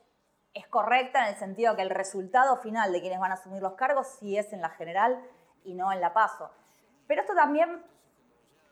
es 0.55 0.69
correcta 0.69 1.25
en 1.25 1.35
el 1.35 1.41
sentido 1.41 1.75
que 1.75 1.83
el 1.83 1.91
resultado 1.91 2.59
final 2.59 2.93
de 2.93 3.01
quienes 3.01 3.19
van 3.19 3.33
a 3.33 3.35
asumir 3.35 3.61
los 3.61 3.73
cargos 3.73 4.07
sí 4.21 4.39
es 4.39 4.53
en 4.53 4.61
la 4.61 4.71
general 4.71 5.21
y 5.65 5.75
no 5.75 5.91
en 5.91 6.01
la 6.01 6.13
paso. 6.13 6.53
Pero 7.09 7.23
esto 7.23 7.35
también 7.35 7.83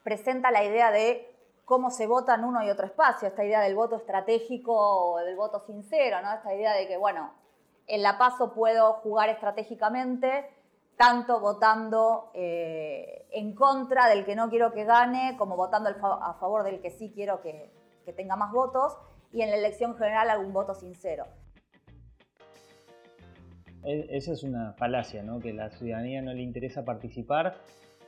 presenta 0.04 0.52
la 0.52 0.62
idea 0.62 0.92
de 0.92 1.35
cómo 1.66 1.90
se 1.90 2.06
vota 2.06 2.36
en 2.36 2.44
uno 2.44 2.64
y 2.64 2.70
otro 2.70 2.86
espacio, 2.86 3.28
esta 3.28 3.44
idea 3.44 3.60
del 3.60 3.74
voto 3.74 3.96
estratégico 3.96 4.72
o 4.72 5.18
del 5.18 5.36
voto 5.36 5.60
sincero, 5.66 6.22
¿no? 6.22 6.32
esta 6.32 6.54
idea 6.54 6.72
de 6.72 6.86
que, 6.86 6.96
bueno, 6.96 7.34
en 7.88 8.02
la 8.02 8.16
paso 8.16 8.54
puedo 8.54 8.94
jugar 8.94 9.28
estratégicamente, 9.28 10.48
tanto 10.96 11.40
votando 11.40 12.30
eh, 12.34 13.26
en 13.32 13.54
contra 13.54 14.08
del 14.08 14.24
que 14.24 14.36
no 14.36 14.48
quiero 14.48 14.72
que 14.72 14.84
gane, 14.84 15.34
como 15.36 15.56
votando 15.56 15.90
a 15.90 16.34
favor 16.34 16.62
del 16.62 16.80
que 16.80 16.90
sí 16.90 17.12
quiero 17.12 17.42
que, 17.42 17.72
que 18.04 18.12
tenga 18.12 18.36
más 18.36 18.52
votos, 18.52 18.96
y 19.32 19.42
en 19.42 19.50
la 19.50 19.56
elección 19.56 19.96
general 19.96 20.30
algún 20.30 20.52
voto 20.52 20.72
sincero. 20.72 21.26
Esa 23.82 24.32
es 24.32 24.42
una 24.44 24.72
falacia, 24.74 25.22
¿no? 25.22 25.40
Que 25.40 25.52
la 25.52 25.70
ciudadanía 25.70 26.22
no 26.22 26.32
le 26.32 26.42
interesa 26.42 26.84
participar. 26.84 27.56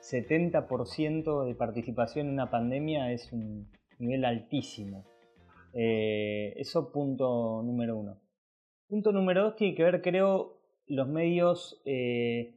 70% 0.01 1.45
de 1.45 1.55
participación 1.55 2.29
en 2.29 2.33
una 2.35 2.51
pandemia 2.51 3.13
es 3.13 3.33
un 3.33 3.71
nivel 3.99 4.25
altísimo. 4.25 5.05
Eh, 5.73 6.55
eso 6.57 6.93
punto 6.93 7.63
número 7.63 7.97
uno. 7.97 8.21
Punto 8.89 9.13
número 9.13 9.45
dos 9.45 9.57
tiene 9.57 9.75
que 9.75 9.85
ver, 9.85 10.03
creo, 10.03 10.61
los 10.87 11.09
medios, 11.09 11.83
eh, 11.85 12.55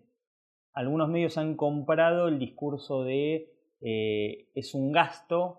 algunos 0.73 1.09
medios 1.09 1.37
han 1.37 1.55
comprado 1.55 2.27
el 2.27 2.39
discurso 2.39 3.03
de 3.03 3.53
eh, 3.81 4.49
es 4.55 4.73
un 4.73 4.91
gasto 4.91 5.57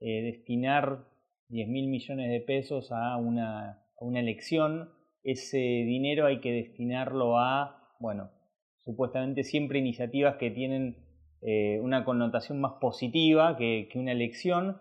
destinar 0.00 1.06
10 1.48 1.68
mil 1.68 1.86
millones 1.86 2.28
de 2.28 2.40
pesos 2.40 2.90
a 2.90 3.16
una 3.18 3.80
elección 4.16 4.90
ese 5.22 5.58
dinero 5.58 6.26
hay 6.26 6.40
que 6.40 6.52
destinarlo 6.52 7.38
a, 7.38 7.94
bueno, 8.00 8.30
supuestamente 8.78 9.44
siempre 9.44 9.78
iniciativas 9.78 10.36
que 10.36 10.50
tienen 10.50 10.96
eh, 11.42 11.80
una 11.80 12.04
connotación 12.04 12.60
más 12.60 12.74
positiva 12.80 13.56
que, 13.56 13.88
una 13.96 14.12
elección, 14.12 14.80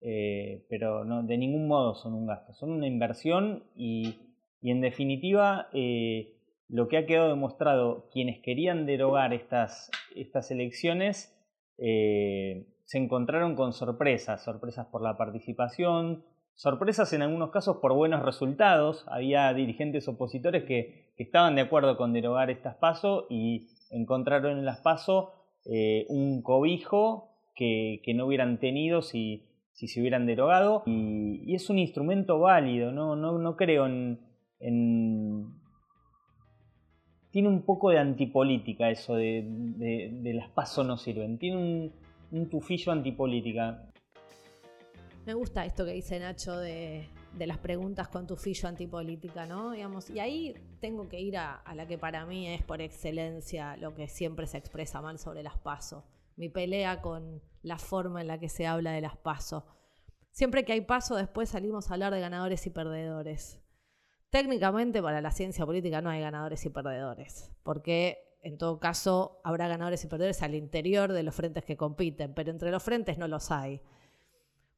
eh, 0.00 0.66
pero 0.68 1.04
no, 1.04 1.22
de 1.22 1.38
ningún 1.38 1.66
modo 1.66 1.94
son 1.94 2.12
un 2.12 2.26
gasto, 2.26 2.52
son 2.52 2.72
una 2.72 2.86
inversión 2.86 3.64
y, 3.74 4.20
en 4.62 4.80
definitiva 4.80 5.68
eh, 5.72 6.36
lo 6.68 6.88
que 6.88 6.98
ha 6.98 7.06
quedado 7.06 7.28
demostrado, 7.28 8.08
quienes 8.12 8.40
querían 8.40 8.86
derogar 8.86 9.32
estas, 9.34 9.90
estas 10.14 10.50
elecciones 10.50 11.30
se 11.76 12.98
encontraron 12.98 13.56
con 13.56 13.72
sorpresas, 13.72 14.44
sorpresas 14.44 14.86
por 14.86 15.02
la 15.02 15.16
participación, 15.16 16.24
sorpresas 16.54 17.12
en 17.12 17.22
algunos 17.22 17.50
casos 17.50 17.78
por 17.78 17.94
buenos 17.94 18.22
resultados. 18.22 19.04
Había 19.08 19.52
dirigentes 19.52 20.08
opositores 20.08 20.64
que, 20.64 21.12
estaban 21.16 21.54
de 21.54 21.62
acuerdo 21.62 21.96
con 21.96 22.12
derogar 22.12 22.50
estas 22.50 22.74
PASO 22.76 23.26
y 23.30 23.68
encontraron 23.90 24.58
en 24.58 24.64
las 24.64 24.80
PASO 24.80 25.43
eh, 25.64 26.06
un 26.08 26.42
cobijo 26.42 27.30
que, 27.54 28.00
no 28.14 28.26
hubieran 28.26 28.58
tenido 28.58 29.02
si, 29.02 29.46
se 29.72 30.00
hubieran 30.00 30.26
derogado. 30.26 30.82
Y, 30.86 31.54
es 31.54 31.70
un 31.70 31.78
instrumento 31.78 32.38
válido, 32.38 32.92
no, 32.92 33.16
no, 33.16 33.56
creo 33.56 33.86
en, 33.86 34.18
Tiene 37.30 37.48
un 37.48 37.62
poco 37.62 37.90
de 37.90 37.98
antipolítica 37.98 38.90
eso 38.90 39.14
de, 39.14 40.32
las 40.34 40.50
PASO 40.50 40.84
no 40.84 40.96
sirven. 40.96 41.38
Tiene 41.38 41.56
un, 41.56 41.92
un 42.32 42.48
tufillo 42.48 42.92
antipolítica. 42.92 43.90
Me 45.26 45.32
gusta 45.32 45.64
esto 45.64 45.86
que 45.86 45.92
dice 45.92 46.20
Nacho 46.20 46.58
de, 46.58 47.08
las 47.38 47.58
preguntas 47.58 48.08
con 48.08 48.26
tu 48.26 48.36
fillo 48.36 48.68
antipolítica, 48.68 49.46
¿no? 49.46 49.72
Digamos, 49.72 50.08
y 50.10 50.20
ahí 50.20 50.54
tengo 50.80 51.08
que 51.08 51.20
ir 51.20 51.36
a, 51.36 51.62
la 51.74 51.86
que 51.86 51.98
para 51.98 52.24
mí 52.26 52.48
es 52.48 52.62
por 52.62 52.80
excelencia 52.80 53.76
lo 53.76 53.94
que 53.94 54.08
siempre 54.08 54.46
se 54.46 54.58
expresa 54.58 55.02
mal 55.02 55.18
sobre 55.18 55.42
las 55.42 55.58
pasos. 55.58 56.04
Mi 56.36 56.48
pelea 56.48 57.00
con 57.00 57.42
la 57.62 57.78
forma 57.78 58.20
en 58.20 58.28
la 58.28 58.38
que 58.38 58.48
se 58.48 58.66
habla 58.66 58.92
de 58.92 59.00
las 59.00 59.16
pasos. 59.16 59.64
Siempre 60.30 60.64
que 60.64 60.72
hay 60.72 60.80
paso, 60.80 61.16
después 61.16 61.50
salimos 61.50 61.90
a 61.90 61.94
hablar 61.94 62.12
de 62.12 62.20
ganadores 62.20 62.66
y 62.66 62.70
perdedores. 62.70 63.60
Técnicamente, 64.30 65.00
para 65.00 65.20
la 65.20 65.30
ciencia 65.30 65.64
política 65.64 66.00
no 66.00 66.10
hay 66.10 66.20
ganadores 66.20 66.64
y 66.64 66.70
perdedores, 66.70 67.52
porque 67.62 68.18
en 68.42 68.58
todo 68.58 68.78
caso 68.78 69.40
habrá 69.44 69.68
ganadores 69.68 70.04
y 70.04 70.08
perdedores 70.08 70.42
al 70.42 70.54
interior 70.54 71.12
de 71.12 71.22
los 71.22 71.34
frentes 71.34 71.64
que 71.64 71.76
compiten, 71.76 72.34
pero 72.34 72.50
entre 72.50 72.70
los 72.70 72.82
frentes 72.82 73.16
no 73.16 73.28
los 73.28 73.50
hay. 73.50 73.80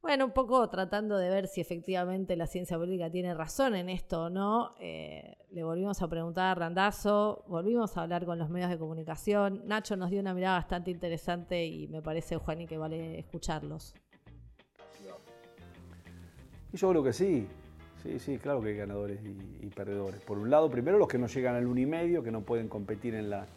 Bueno, 0.01 0.25
un 0.25 0.31
poco 0.31 0.69
tratando 0.69 1.17
de 1.17 1.29
ver 1.29 1.47
si 1.47 1.59
efectivamente 1.59 2.35
la 2.35 2.45
ciencia 2.45 2.77
política 2.77 3.09
tiene 3.09 3.33
razón 3.33 3.75
en 3.75 3.89
esto 3.89 4.25
o 4.25 4.29
no, 4.29 4.75
eh, 4.79 5.35
le 5.51 5.63
volvimos 5.63 6.01
a 6.01 6.07
preguntar 6.07 6.45
a 6.51 6.55
Randazo, 6.55 7.43
volvimos 7.47 7.97
a 7.97 8.03
hablar 8.03 8.25
con 8.25 8.37
los 8.37 8.49
medios 8.49 8.69
de 8.69 8.77
comunicación. 8.77 9.63
Nacho 9.65 9.97
nos 9.97 10.11
dio 10.11 10.21
una 10.21 10.33
mirada 10.33 10.57
bastante 10.57 10.91
interesante 10.91 11.65
y 11.65 11.87
me 11.87 12.01
parece, 12.01 12.37
Juani, 12.37 12.67
que 12.67 12.77
vale 12.77 13.19
escucharlos. 13.19 13.95
yo 16.71 16.89
creo 16.89 17.03
que 17.03 17.13
sí, 17.13 17.47
sí, 18.03 18.19
sí, 18.19 18.37
claro 18.37 18.61
que 18.61 18.69
hay 18.69 18.77
ganadores 18.77 19.19
y, 19.23 19.67
perdedores. 19.67 20.21
Por 20.21 20.37
un 20.37 20.51
lado, 20.51 20.69
primero 20.69 20.99
los 20.99 21.07
que 21.07 21.17
no 21.17 21.27
llegan 21.27 21.55
al 21.55 21.65
unimedio, 21.65 22.21
que 22.21 22.31
no 22.31 22.41
pueden 22.41 22.67
competir 22.69 23.15
en 23.15 23.31
la 23.31 23.47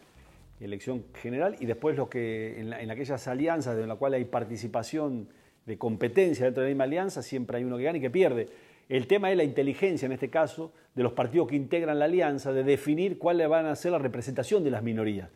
elección 0.59 1.05
general, 1.13 1.55
y 1.59 1.65
después 1.65 1.95
los 1.95 2.09
que 2.09 2.59
en, 2.59 2.73
en 2.73 2.91
aquellas 2.91 3.27
alianzas 3.27 3.77
en 3.77 3.87
las 3.87 3.97
cuales 3.97 4.17
hay 4.17 4.25
participación 4.25 5.29
de 5.65 5.77
competencia 5.77 6.45
dentro 6.45 6.63
de 6.63 6.69
la 6.69 6.73
misma 6.73 6.83
alianza, 6.85 7.21
siempre 7.21 7.57
hay 7.57 7.63
uno 7.63 7.77
que 7.77 7.83
gana 7.83 7.97
y 7.97 8.01
que 8.01 8.09
pierde. 8.09 8.49
El 8.89 9.07
tema 9.07 9.31
es 9.31 9.37
la 9.37 9.43
inteligencia, 9.43 10.05
en 10.05 10.11
este 10.11 10.29
caso, 10.29 10.73
de 10.95 11.03
los 11.03 11.13
partidos 11.13 11.47
que 11.47 11.55
integran 11.55 11.99
la 11.99 12.05
alianza, 12.05 12.51
de 12.51 12.63
definir 12.63 13.17
cuál 13.17 13.47
van 13.47 13.65
a 13.65 13.75
ser 13.75 13.93
la 13.93 13.99
representación 13.99 14.63
de 14.63 14.71
las 14.71 14.83
minorías. 14.83 15.29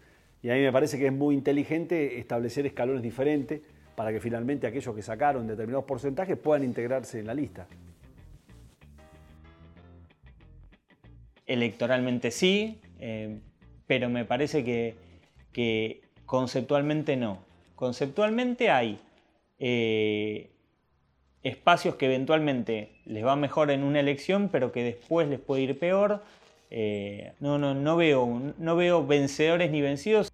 Y 0.43 0.49
a 0.49 0.55
mí 0.55 0.61
me 0.61 0.71
parece 0.71 0.99
que 0.99 1.07
es 1.07 1.13
muy 1.13 1.35
inteligente 1.35 2.19
establecer 2.19 2.65
escalones 2.65 3.01
diferentes 3.01 3.61
para 3.95 4.11
que 4.11 4.19
finalmente 4.19 4.67
aquellos 4.67 4.93
que 4.93 5.01
sacaron 5.01 5.47
determinados 5.47 5.85
porcentajes 5.85 6.37
puedan 6.37 6.63
integrarse 6.63 7.19
en 7.19 7.27
la 7.27 7.33
lista. 7.33 7.67
Electoralmente 11.47 12.31
sí, 12.31 12.81
eh, 12.99 13.39
pero 13.87 14.09
me 14.09 14.25
parece 14.25 14.63
que, 14.63 14.95
que 15.53 16.01
conceptualmente 16.25 17.15
no. 17.15 17.39
Conceptualmente 17.75 18.69
hay 18.69 18.99
eh, 19.59 20.51
espacios 21.43 21.95
que 21.95 22.07
eventualmente 22.07 23.01
les 23.05 23.25
va 23.25 23.35
mejor 23.35 23.71
en 23.71 23.83
una 23.83 23.99
elección, 23.99 24.49
pero 24.49 24.71
que 24.71 24.83
después 24.83 25.27
les 25.27 25.39
puede 25.39 25.63
ir 25.63 25.79
peor. 25.79 26.23
Eh, 26.71 27.33
no, 27.39 27.57
no, 27.57 27.73
no, 27.73 27.95
veo, 27.95 28.53
no 28.57 28.75
veo 28.75 29.05
vencedores 29.05 29.71
ni 29.71 29.81
vencidos. 29.81 30.31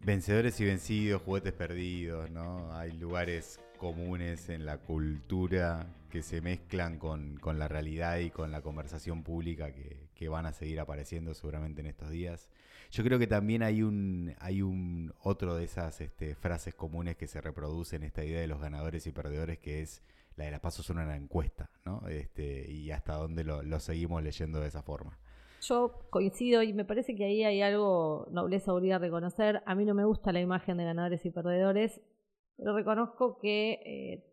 Vencedores 0.00 0.58
y 0.60 0.64
vencidos, 0.64 1.22
juguetes 1.22 1.52
perdidos, 1.52 2.30
¿no? 2.30 2.72
Hay 2.74 2.92
lugares 2.92 3.60
comunes 3.78 4.48
en 4.48 4.66
la 4.66 4.78
cultura 4.78 5.86
que 6.10 6.22
se 6.22 6.40
mezclan 6.40 6.98
con, 6.98 7.38
la 7.58 7.68
realidad 7.68 8.18
y 8.18 8.30
con 8.30 8.50
la 8.50 8.60
conversación 8.60 9.22
pública 9.22 9.72
que, 9.72 10.28
van 10.28 10.46
a 10.46 10.52
seguir 10.52 10.80
apareciendo 10.80 11.32
seguramente 11.32 11.80
en 11.80 11.86
estos 11.86 12.10
días. 12.10 12.48
Yo 12.90 13.04
creo 13.04 13.18
que 13.18 13.26
también 13.26 13.62
hay 13.62 13.82
un, 13.82 14.34
hay 14.40 14.62
un 14.62 15.12
otro 15.22 15.54
de 15.56 15.64
esas 15.64 16.00
este, 16.00 16.34
frases 16.34 16.74
comunes 16.74 17.16
que 17.16 17.26
se 17.26 17.40
reproducen 17.40 18.02
esta 18.02 18.24
idea 18.24 18.40
de 18.40 18.46
los 18.46 18.60
ganadores 18.60 19.06
y 19.06 19.12
perdedores, 19.12 19.58
que 19.58 19.82
es 19.82 20.02
la 20.36 20.44
de 20.44 20.52
las 20.52 20.60
pasos 20.60 20.86
son 20.86 20.98
una 20.98 21.16
encuesta, 21.16 21.68
¿no? 21.84 22.06
Este, 22.08 22.70
y 22.70 22.90
hasta 22.92 23.14
dónde 23.14 23.44
lo, 23.44 23.80
seguimos 23.80 24.22
leyendo 24.22 24.60
de 24.60 24.68
esa 24.68 24.82
forma. 24.82 25.18
Yo 25.60 26.06
coincido 26.10 26.62
y 26.62 26.72
me 26.72 26.84
parece 26.84 27.16
que 27.16 27.24
ahí 27.24 27.42
hay 27.42 27.60
algo, 27.60 28.28
nobleza 28.30 28.70
a 28.72 28.98
reconocer. 28.98 29.62
A 29.66 29.74
mí 29.74 29.84
no 29.84 29.94
me 29.94 30.04
gusta 30.04 30.32
la 30.32 30.40
imagen 30.40 30.76
de 30.76 30.84
ganadores 30.84 31.26
y 31.26 31.30
perdedores, 31.30 32.00
pero 32.56 32.74
reconozco 32.74 33.38
que 33.40 33.72
eh, 33.84 34.24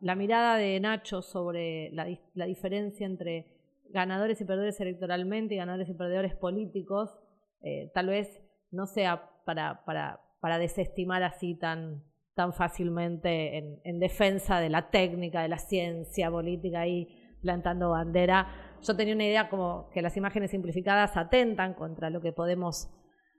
la 0.00 0.14
mirada 0.14 0.56
de 0.56 0.78
Nacho 0.78 1.22
sobre 1.22 1.90
la, 1.92 2.06
diferencia 2.46 3.06
entre 3.06 3.46
ganadores 3.90 4.40
y 4.40 4.44
perdedores 4.44 4.80
electoralmente 4.80 5.54
y 5.54 5.58
ganadores 5.58 5.88
y 5.88 5.94
perdedores 5.94 6.36
políticos 6.36 7.18
eh, 7.62 7.90
tal 7.94 8.08
vez 8.08 8.42
no 8.70 8.86
sea 8.86 9.30
para, 9.44 9.84
para, 9.84 10.20
para 10.40 10.58
desestimar 10.58 11.22
así 11.22 11.54
tan, 11.54 12.02
tan 12.34 12.52
fácilmente 12.52 13.80
en, 13.82 13.98
defensa 13.98 14.60
de 14.60 14.68
la 14.68 14.90
técnica, 14.90 15.42
de 15.42 15.48
la 15.48 15.58
ciencia 15.58 16.30
política 16.30 16.86
y 16.86 17.08
plantando 17.40 17.90
bandera, 17.90 18.48
yo 18.82 18.94
tenía 18.94 19.14
una 19.14 19.24
idea 19.24 19.48
como 19.48 19.88
que 19.92 20.02
las 20.02 20.16
imágenes 20.16 20.50
simplificadas 20.50 21.16
atentan 21.16 21.74
contra 21.74 22.10
lo 22.10 22.20
que 22.20 22.32
podemos 22.32 22.90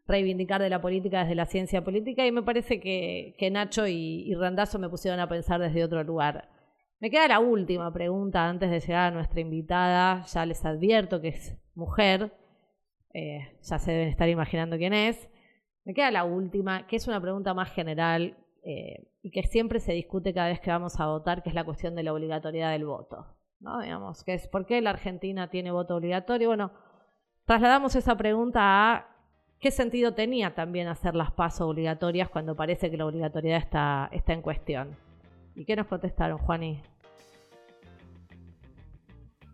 reivindicar 0.07 0.61
de 0.61 0.69
la 0.69 0.81
política 0.81 1.21
desde 1.21 1.35
la 1.35 1.45
ciencia 1.45 1.83
política 1.83 2.25
y 2.25 2.31
me 2.31 2.41
parece 2.41 2.79
que, 2.79 3.49
Nacho 3.51 3.85
y, 3.85 4.23
y 4.25 4.33
Randazo 4.33 4.79
me 4.79 4.89
pusieron 4.89 5.19
a 5.19 5.29
pensar 5.29 5.61
desde 5.61 5.83
otro 5.83 6.03
lugar. 6.03 6.49
Me 6.99 7.11
queda 7.11 7.27
la 7.27 7.39
última 7.39 7.93
pregunta 7.93 8.49
antes 8.49 8.71
de 8.71 8.79
llegar 8.79 9.11
a 9.11 9.15
nuestra 9.15 9.39
invitada. 9.39 10.23
Ya 10.25 10.45
les 10.47 10.65
advierto 10.65 11.21
que 11.21 11.27
es 11.27 11.55
mujer. 11.75 12.31
Eh, 13.13 13.57
ya 13.61 13.79
se 13.79 13.91
deben 13.91 14.09
estar 14.09 14.29
imaginando 14.29 14.77
quién 14.77 14.93
es. 14.93 15.29
Me 15.85 15.93
queda 15.93 16.11
la 16.11 16.23
última, 16.25 16.87
que 16.87 16.97
es 16.97 17.07
una 17.07 17.21
pregunta 17.21 17.53
más 17.53 17.71
general 17.71 18.37
eh, 18.63 19.07
y 19.21 19.31
que 19.31 19.43
siempre 19.43 19.79
se 19.79 19.93
discute 19.93 20.33
cada 20.33 20.49
vez 20.49 20.59
que 20.59 20.69
vamos 20.69 20.99
a 20.99 21.07
votar, 21.07 21.43
que 21.43 21.49
es 21.49 21.55
la 21.55 21.63
cuestión 21.63 21.95
de 21.95 22.03
la 22.03 22.13
obligatoriedad 22.13 22.71
del 22.71 22.85
voto. 22.85 23.25
¿no? 23.59 23.81
Digamos, 23.81 24.23
que 24.23 24.33
es 24.33 24.47
¿por 24.47 24.65
qué 24.65 24.81
la 24.81 24.91
Argentina 24.91 25.49
tiene 25.49 25.71
voto 25.71 25.95
obligatorio? 25.95 26.49
Bueno, 26.49 26.71
trasladamos 27.45 27.95
esa 27.95 28.15
pregunta 28.15 28.61
a 28.61 29.07
qué 29.59 29.71
sentido 29.71 30.13
tenía 30.13 30.53
también 30.53 30.87
hacer 30.87 31.15
las 31.15 31.31
pasos 31.31 31.61
obligatorias 31.61 32.29
cuando 32.29 32.55
parece 32.55 32.91
que 32.91 32.97
la 32.97 33.05
obligatoriedad 33.05 33.59
está, 33.59 34.09
está 34.11 34.33
en 34.33 34.41
cuestión. 34.41 34.97
¿Y 35.55 35.65
qué 35.65 35.75
nos 35.75 35.87
contestaron, 35.87 36.37
Juani? 36.37 36.83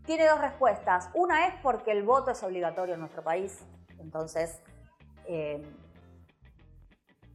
Tiene 0.06 0.28
dos 0.28 0.40
respuestas. 0.42 1.10
Una 1.14 1.48
es 1.48 1.54
porque 1.62 1.92
el 1.92 2.04
voto 2.04 2.32
es 2.32 2.44
obligatorio 2.44 2.96
en 2.96 3.00
nuestro 3.00 3.24
país. 3.24 3.66
Entonces, 4.00 4.62
eh, 5.26 5.66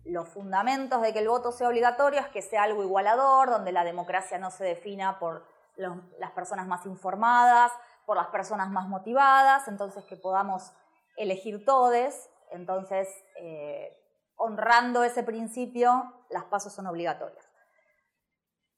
los 0.04 0.28
fundamentos 0.28 1.00
de 1.02 1.12
que 1.12 1.20
el 1.20 1.28
voto 1.28 1.52
sea 1.52 1.68
obligatorio 1.68 2.20
es 2.20 2.28
que 2.28 2.42
sea 2.42 2.64
algo 2.64 2.82
igualador, 2.82 3.50
donde 3.50 3.72
la 3.72 3.84
democracia 3.84 4.38
no 4.38 4.50
se 4.50 4.64
defina 4.64 5.18
por 5.18 5.46
las 5.76 6.32
personas 6.32 6.66
más 6.66 6.84
informadas, 6.87 7.72
por 8.04 8.16
las 8.16 8.28
personas 8.28 8.70
más 8.70 8.88
motivadas, 8.88 9.68
entonces 9.68 10.04
que 10.04 10.16
podamos 10.16 10.72
elegir 11.16 11.64
todos. 11.64 12.30
Entonces, 12.50 13.08
eh, 13.37 13.96
honrando 14.37 15.04
ese 15.04 15.22
principio, 15.22 16.12
las 16.30 16.44
pasos 16.44 16.72
son 16.72 16.87
obligatorias. 16.87 17.44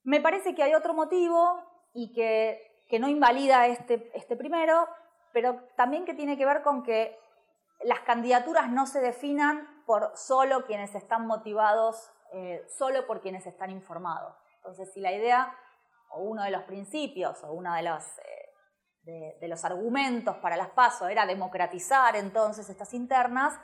Me 0.03 0.21
parece 0.21 0.55
que 0.55 0.63
hay 0.63 0.75
otro 0.75 0.95
motivo 0.95 1.63
y 1.93 2.13
que, 2.13 2.70
no 2.99 3.09
invalida 3.09 3.67
este, 3.67 4.11
este 4.15 4.37
primero, 4.37 4.89
pero 5.33 5.61
también 5.77 6.05
que 6.05 6.15
tiene 6.15 6.37
que 6.37 6.47
ver 6.47 6.63
con 6.63 6.83
que 6.83 7.19
las 7.83 8.01
candidaturas 8.01 8.71
no 8.71 8.87
se 8.87 9.01
definan 9.01 9.85
por 9.87 10.13
solo 10.15 10.65
quienes 10.67 10.95
están 10.95 11.27
motivados, 11.27 12.11
eh, 12.33 12.65
solo 12.69 13.07
por 13.07 13.21
quienes 13.21 13.47
están 13.47 13.71
informados. 13.71 14.37
Entonces, 14.57 14.93
si 14.93 15.01
la 15.01 15.13
idea 15.13 15.55
o 16.11 16.23
uno 16.23 16.43
de 16.43 16.51
los 16.51 16.65
principios 16.65 17.43
o 17.45 17.53
uno 17.53 17.75
de 17.75 17.83
los, 17.83 18.05
eh, 19.07 19.37
de, 19.41 19.49
los 19.49 19.65
argumentos 19.65 20.37
para 20.37 20.57
las 20.57 20.71
PASO 20.71 21.09
era 21.09 21.27
democratizar 21.27 22.17
entonces 22.17 22.69
estas 22.69 22.93
internas, 22.95 23.59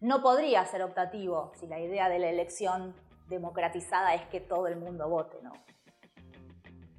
no 0.00 0.20
podría 0.20 0.64
ser 0.66 0.82
optativo 0.82 1.52
si 1.54 1.66
la 1.66 1.78
idea 1.78 2.08
de 2.08 2.18
la 2.18 2.28
elección 2.28 2.96
democratizada 3.28 4.14
es 4.14 4.26
que 4.28 4.40
todo 4.40 4.66
el 4.66 4.76
mundo 4.76 5.08
vote, 5.08 5.38
¿no? 5.42 5.52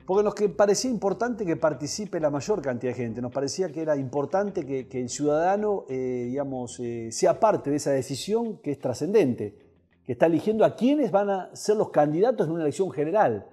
Porque 0.05 0.23
nos 0.23 0.33
parecía 0.55 0.91
importante 0.91 1.45
que 1.45 1.55
participe 1.55 2.19
la 2.19 2.29
mayor 2.29 2.61
cantidad 2.61 2.91
de 2.91 2.97
gente, 2.97 3.21
nos 3.21 3.31
parecía 3.31 3.71
que 3.71 3.81
era 3.81 3.95
importante 3.95 4.65
que, 4.65 4.99
el 4.99 5.09
ciudadano, 5.09 5.85
eh, 5.87 6.25
digamos, 6.27 6.79
eh, 6.79 7.09
sea 7.11 7.39
parte 7.39 7.69
de 7.69 7.77
esa 7.77 7.91
decisión 7.91 8.57
que 8.57 8.71
es 8.71 8.79
trascendente, 8.79 9.57
que 10.05 10.13
está 10.13 10.25
eligiendo 10.25 10.65
a 10.65 10.75
quienes 10.75 11.11
van 11.11 11.29
a 11.29 11.55
ser 11.55 11.77
los 11.77 11.89
candidatos 11.89 12.47
en 12.47 12.53
una 12.53 12.63
elección 12.63 12.91
general. 12.91 13.47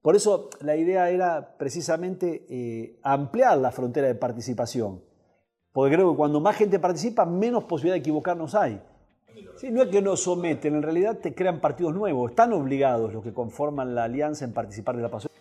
Por 0.00 0.14
eso 0.14 0.50
la 0.60 0.76
idea 0.76 1.10
era 1.10 1.56
precisamente 1.58 2.46
eh, 2.48 3.00
ampliar 3.02 3.58
la 3.58 3.72
frontera 3.72 4.06
de 4.06 4.14
participación, 4.14 5.02
porque 5.72 5.96
creo 5.96 6.12
que 6.12 6.16
cuando 6.16 6.40
más 6.40 6.56
gente 6.56 6.78
participa, 6.78 7.26
menos 7.26 7.64
posibilidad 7.64 7.94
de 7.94 8.00
equivocarnos 8.00 8.54
hay. 8.54 8.80
Sí, 9.56 9.70
no 9.70 9.82
es 9.82 9.88
que 9.88 10.00
nos 10.00 10.22
someten, 10.22 10.76
en 10.76 10.82
realidad 10.82 11.18
te 11.18 11.34
crean 11.34 11.60
partidos 11.60 11.94
nuevos. 11.94 12.30
Están 12.30 12.52
obligados 12.52 13.12
los 13.12 13.22
que 13.22 13.34
conforman 13.34 13.94
la 13.94 14.04
alianza 14.04 14.44
en 14.44 14.52
participar 14.52 14.96
de 14.96 15.02
la 15.02 15.10
pasión. 15.10 15.35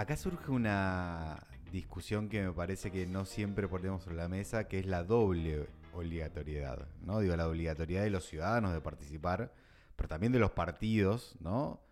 Acá 0.00 0.16
surge 0.16 0.50
una 0.50 1.46
discusión 1.72 2.30
que 2.30 2.40
me 2.40 2.52
parece 2.52 2.90
que 2.90 3.06
no 3.06 3.26
siempre 3.26 3.68
ponemos 3.68 4.02
sobre 4.02 4.16
la 4.16 4.28
mesa, 4.28 4.66
que 4.66 4.78
es 4.78 4.86
la 4.86 5.04
doble 5.04 5.66
obligatoriedad, 5.92 6.88
¿no? 7.02 7.20
Digo, 7.20 7.36
la 7.36 7.46
obligatoriedad 7.46 8.04
de 8.04 8.08
los 8.08 8.24
ciudadanos 8.24 8.72
de 8.72 8.80
participar, 8.80 9.52
pero 9.96 10.08
también 10.08 10.32
de 10.32 10.38
los 10.38 10.52
partidos, 10.52 11.36
¿no? 11.40 11.82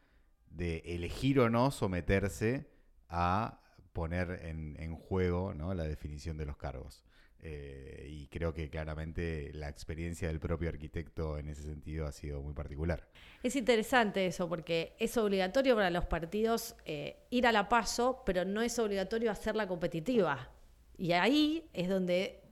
De 0.48 0.78
elegir 0.86 1.38
o 1.38 1.50
no 1.50 1.70
someterse 1.70 2.70
a 3.10 3.60
poner 3.92 4.40
en, 4.42 4.80
en 4.80 4.96
juego 4.96 5.52
¿no? 5.52 5.74
la 5.74 5.84
definición 5.84 6.38
de 6.38 6.46
los 6.46 6.56
cargos. 6.56 7.04
Eh, 7.40 8.06
y 8.10 8.26
creo 8.26 8.52
que 8.52 8.68
claramente 8.68 9.52
la 9.54 9.68
experiencia 9.68 10.26
del 10.26 10.40
propio 10.40 10.68
arquitecto 10.68 11.38
en 11.38 11.48
ese 11.48 11.62
sentido 11.62 12.06
ha 12.06 12.12
sido 12.12 12.42
muy 12.42 12.52
particular. 12.52 13.06
Es 13.42 13.54
interesante 13.54 14.26
eso, 14.26 14.48
porque 14.48 14.96
es 14.98 15.16
obligatorio 15.16 15.76
para 15.76 15.90
los 15.90 16.04
partidos 16.06 16.74
eh, 16.84 17.26
ir 17.30 17.46
a 17.46 17.52
la 17.52 17.68
paso, 17.68 18.22
pero 18.26 18.44
no 18.44 18.60
es 18.60 18.78
obligatorio 18.78 19.30
hacerla 19.30 19.68
competitiva. 19.68 20.50
Y 20.96 21.12
ahí 21.12 21.68
es 21.72 21.88
donde 21.88 22.42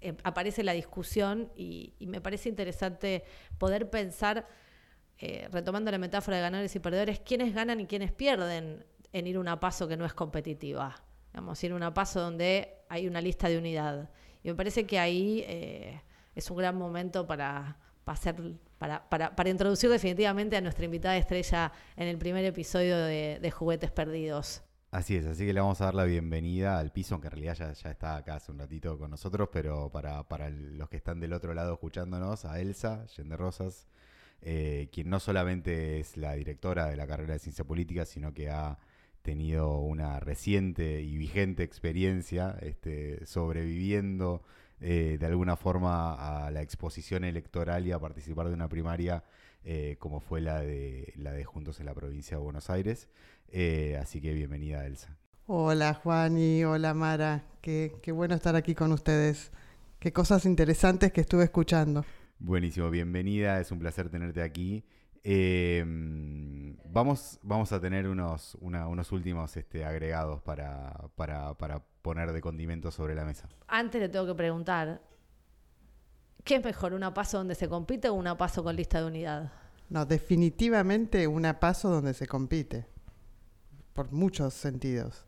eh, 0.00 0.16
aparece 0.24 0.64
la 0.64 0.72
discusión 0.72 1.52
y, 1.54 1.94
me 2.00 2.22
parece 2.22 2.48
interesante 2.48 3.24
poder 3.58 3.90
pensar, 3.90 4.46
retomando 5.50 5.90
la 5.90 5.98
metáfora 5.98 6.38
de 6.38 6.42
ganadores 6.44 6.74
y 6.74 6.78
perdedores, 6.78 7.20
quiénes 7.20 7.54
ganan 7.54 7.78
y 7.78 7.86
quiénes 7.86 8.10
pierden 8.10 8.86
en 9.12 9.26
ir 9.26 9.36
a 9.36 9.40
una 9.40 9.60
paso 9.60 9.86
que 9.86 9.98
no 9.98 10.06
es 10.06 10.14
competitiva. 10.14 10.96
Vamos, 11.34 11.62
ir 11.62 11.72
a 11.72 11.74
una 11.74 11.92
paso 11.92 12.22
donde 12.22 12.78
hay 12.88 13.06
una 13.06 13.20
lista 13.20 13.46
de 13.46 13.58
unidad 13.58 14.08
y 14.42 14.48
me 14.48 14.54
parece 14.54 14.86
que 14.86 14.98
ahí 14.98 15.44
eh, 15.46 16.00
es 16.34 16.50
un 16.50 16.56
gran 16.56 16.76
momento 16.76 17.26
para, 17.26 17.76
para, 18.78 19.08
para, 19.08 19.48
introducir 19.50 19.90
definitivamente 19.90 20.56
a 20.56 20.60
nuestra 20.60 20.84
invitada 20.84 21.16
estrella 21.16 21.72
en 21.96 22.08
el 22.08 22.18
primer 22.18 22.44
episodio 22.44 22.96
de, 22.96 23.50
Juguetes 23.50 23.90
Perdidos. 23.90 24.62
Así 24.90 25.16
es, 25.16 25.26
así 25.26 25.46
que 25.46 25.52
le 25.52 25.60
vamos 25.60 25.80
a 25.80 25.84
dar 25.84 25.94
la 25.94 26.04
bienvenida 26.04 26.78
al 26.78 26.90
piso, 26.90 27.14
aunque 27.14 27.28
en 27.28 27.32
realidad 27.32 27.54
ya, 27.54 27.72
ya 27.72 27.90
está 27.90 28.16
acá 28.16 28.36
hace 28.36 28.50
un 28.50 28.58
ratito 28.58 28.98
con 28.98 29.10
nosotros, 29.10 29.48
pero 29.52 29.88
para, 29.90 30.26
para 30.26 30.50
los 30.50 30.88
que 30.88 30.96
están 30.96 31.20
del 31.20 31.32
otro 31.32 31.54
lado 31.54 31.74
escuchándonos, 31.74 32.44
a 32.44 32.58
Elsa 32.60 33.06
Yende 33.06 33.36
Rosas, 33.36 33.86
eh, 34.42 34.88
quien 34.90 35.08
no 35.08 35.20
solamente 35.20 36.00
es 36.00 36.16
la 36.16 36.32
directora 36.32 36.86
de 36.86 36.96
la 36.96 37.06
carrera 37.06 37.34
de 37.34 37.38
Ciencia 37.38 37.64
Política, 37.64 38.04
sino 38.04 38.34
que 38.34 38.50
ha 38.50 38.78
tenido 39.22 39.78
una 39.78 40.20
reciente 40.20 41.02
y 41.02 41.16
vigente 41.18 41.62
experiencia 41.62 42.56
este, 42.62 43.24
sobreviviendo 43.26 44.42
eh, 44.80 45.18
de 45.20 45.26
alguna 45.26 45.56
forma 45.56 46.46
a 46.46 46.50
la 46.50 46.62
exposición 46.62 47.24
electoral 47.24 47.86
y 47.86 47.92
a 47.92 47.98
participar 47.98 48.48
de 48.48 48.54
una 48.54 48.68
primaria 48.68 49.24
eh, 49.62 49.96
como 49.98 50.20
fue 50.20 50.40
la 50.40 50.60
de, 50.60 51.12
la 51.16 51.32
de 51.32 51.44
Juntos 51.44 51.80
en 51.80 51.86
la 51.86 51.94
provincia 51.94 52.36
de 52.36 52.42
Buenos 52.42 52.70
Aires. 52.70 53.08
Eh, 53.48 53.98
así 54.00 54.20
que 54.20 54.32
bienvenida, 54.32 54.86
Elsa. 54.86 55.16
Hola, 55.46 55.94
Juan 55.94 56.38
y 56.38 56.64
hola, 56.64 56.94
Mara. 56.94 57.44
Qué, 57.60 57.92
qué 58.02 58.12
bueno 58.12 58.34
estar 58.34 58.56
aquí 58.56 58.74
con 58.74 58.92
ustedes. 58.92 59.52
Qué 59.98 60.12
cosas 60.12 60.46
interesantes 60.46 61.12
que 61.12 61.20
estuve 61.20 61.44
escuchando. 61.44 62.06
Buenísimo, 62.38 62.88
bienvenida, 62.88 63.60
es 63.60 63.70
un 63.70 63.80
placer 63.80 64.08
tenerte 64.08 64.42
aquí. 64.42 64.82
Eh, 65.22 65.84
vamos, 66.86 67.38
vamos 67.42 67.72
a 67.72 67.80
tener 67.80 68.08
unos, 68.08 68.56
unos 68.60 69.12
últimos 69.12 69.56
este, 69.56 69.84
agregados 69.84 70.40
para, 70.42 71.08
para, 71.16 71.54
para 71.54 71.82
poner 72.02 72.32
de 72.32 72.40
condimentos 72.40 72.94
sobre 72.94 73.14
la 73.14 73.24
mesa. 73.24 73.48
Antes 73.68 74.00
le 74.00 74.08
tengo 74.08 74.26
que 74.26 74.34
preguntar, 74.34 75.02
¿qué 76.44 76.56
es 76.56 76.64
mejor, 76.64 76.94
una 76.94 77.14
paso 77.14 77.38
donde 77.38 77.54
se 77.54 77.68
compite 77.68 78.08
o 78.08 78.14
una 78.14 78.36
paso 78.36 78.62
con 78.64 78.76
lista 78.76 79.00
de 79.00 79.06
unidad? 79.06 79.52
No, 79.88 80.06
definitivamente 80.06 81.26
una 81.26 81.58
paso 81.58 81.90
donde 81.90 82.14
se 82.14 82.26
compite, 82.26 82.86
por 83.92 84.12
muchos 84.12 84.54
sentidos. 84.54 85.26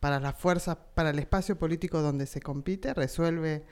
Para 0.00 0.18
la 0.18 0.32
fuerza, 0.32 0.92
para 0.94 1.10
el 1.10 1.18
espacio 1.20 1.56
político 1.56 2.02
donde 2.02 2.26
se 2.26 2.40
compite, 2.40 2.92
resuelve 2.92 3.64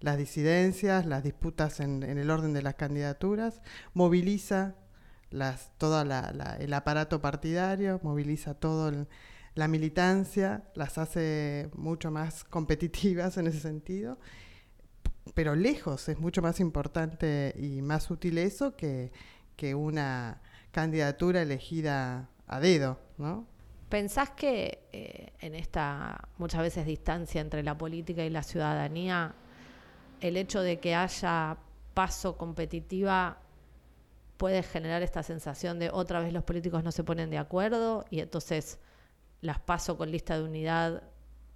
las 0.00 0.18
disidencias, 0.18 1.06
las 1.06 1.24
disputas 1.24 1.80
en, 1.80 2.02
en 2.02 2.18
el 2.18 2.30
orden 2.30 2.52
de 2.52 2.62
las 2.62 2.74
candidaturas, 2.74 3.62
moviliza 3.94 4.76
las, 5.30 5.70
todo 5.78 6.00
el 6.02 6.74
aparato 6.74 7.20
partidario, 7.20 8.00
moviliza 8.02 8.54
todo 8.54 9.06
la 9.54 9.68
militancia, 9.68 10.62
las 10.74 10.98
hace 10.98 11.70
mucho 11.74 12.10
más 12.10 12.44
competitivas 12.50 13.36
en 13.36 13.46
ese 13.48 13.60
sentido, 13.60 14.18
pero 15.34 15.54
lejos 15.54 16.08
es 16.08 16.18
mucho 16.18 16.42
más 16.42 16.60
importante 16.60 17.54
y 17.58 17.82
más 17.82 18.10
útil 18.10 18.38
eso 18.38 18.76
que, 18.76 19.12
que 19.56 19.74
una 19.74 20.40
candidatura 20.70 21.42
elegida 21.42 22.28
a 22.46 22.60
dedo, 22.60 22.98
¿no? 23.18 23.46
¿Pensás 23.88 24.30
que 24.30 24.86
eh, 24.92 25.32
en 25.40 25.54
esta 25.54 26.28
muchas 26.36 26.60
veces 26.60 26.84
distancia 26.84 27.40
entre 27.40 27.62
la 27.62 27.76
política 27.76 28.22
y 28.22 28.30
la 28.30 28.42
ciudadanía, 28.42 29.34
el 30.20 30.36
hecho 30.36 30.60
de 30.60 30.78
que 30.78 30.94
haya 30.94 31.56
paso 31.94 32.36
competitiva 32.36 33.38
puede 34.38 34.62
generar 34.62 35.02
esta 35.02 35.22
sensación 35.22 35.78
de 35.78 35.90
otra 35.90 36.20
vez 36.20 36.32
los 36.32 36.44
políticos 36.44 36.82
no 36.82 36.92
se 36.92 37.04
ponen 37.04 37.28
de 37.28 37.38
acuerdo 37.38 38.06
y 38.08 38.20
entonces 38.20 38.78
las 39.42 39.58
paso 39.58 39.98
con 39.98 40.10
lista 40.10 40.38
de 40.38 40.44
unidad 40.44 41.02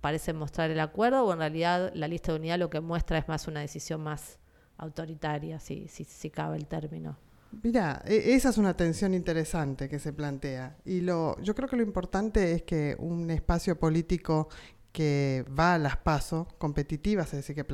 parecen 0.00 0.36
mostrar 0.36 0.70
el 0.70 0.80
acuerdo 0.80 1.24
o 1.24 1.32
en 1.32 1.38
realidad 1.38 1.92
la 1.94 2.08
lista 2.08 2.32
de 2.32 2.38
unidad 2.38 2.58
lo 2.58 2.68
que 2.68 2.80
muestra 2.80 3.18
es 3.18 3.28
más 3.28 3.48
una 3.48 3.60
decisión 3.60 4.02
más 4.02 4.38
autoritaria, 4.76 5.60
si, 5.60 5.86
si, 5.88 6.30
cabe 6.30 6.56
el 6.56 6.66
término. 6.66 7.16
Mira, 7.62 8.02
e, 8.04 8.34
esa 8.34 8.48
es 8.48 8.58
una 8.58 8.76
tensión 8.76 9.14
interesante 9.14 9.88
que 9.88 10.00
se 10.00 10.12
plantea. 10.12 10.76
Y 10.84 11.02
lo, 11.02 11.40
yo 11.40 11.54
creo 11.54 11.68
que 11.68 11.76
lo 11.76 11.82
importante 11.82 12.52
es 12.52 12.62
que 12.62 12.96
un 12.98 13.30
espacio 13.30 13.78
político 13.78 14.48
que 14.90 15.44
va 15.56 15.74
a 15.74 15.78
las 15.78 15.96
pasos 15.98 16.52
competitivas, 16.58 17.28
es 17.28 17.46
decir, 17.46 17.54
que 17.54 17.64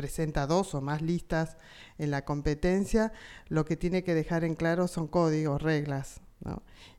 presenta 0.00 0.46
dos 0.46 0.74
o 0.74 0.80
más 0.80 1.02
listas 1.02 1.58
en 1.98 2.10
la 2.10 2.24
competencia, 2.24 3.12
lo 3.48 3.66
que 3.66 3.76
tiene 3.76 4.02
que 4.02 4.14
dejar 4.14 4.44
en 4.44 4.54
claro 4.54 4.88
son 4.88 5.08
códigos, 5.08 5.60
reglas, 5.60 6.22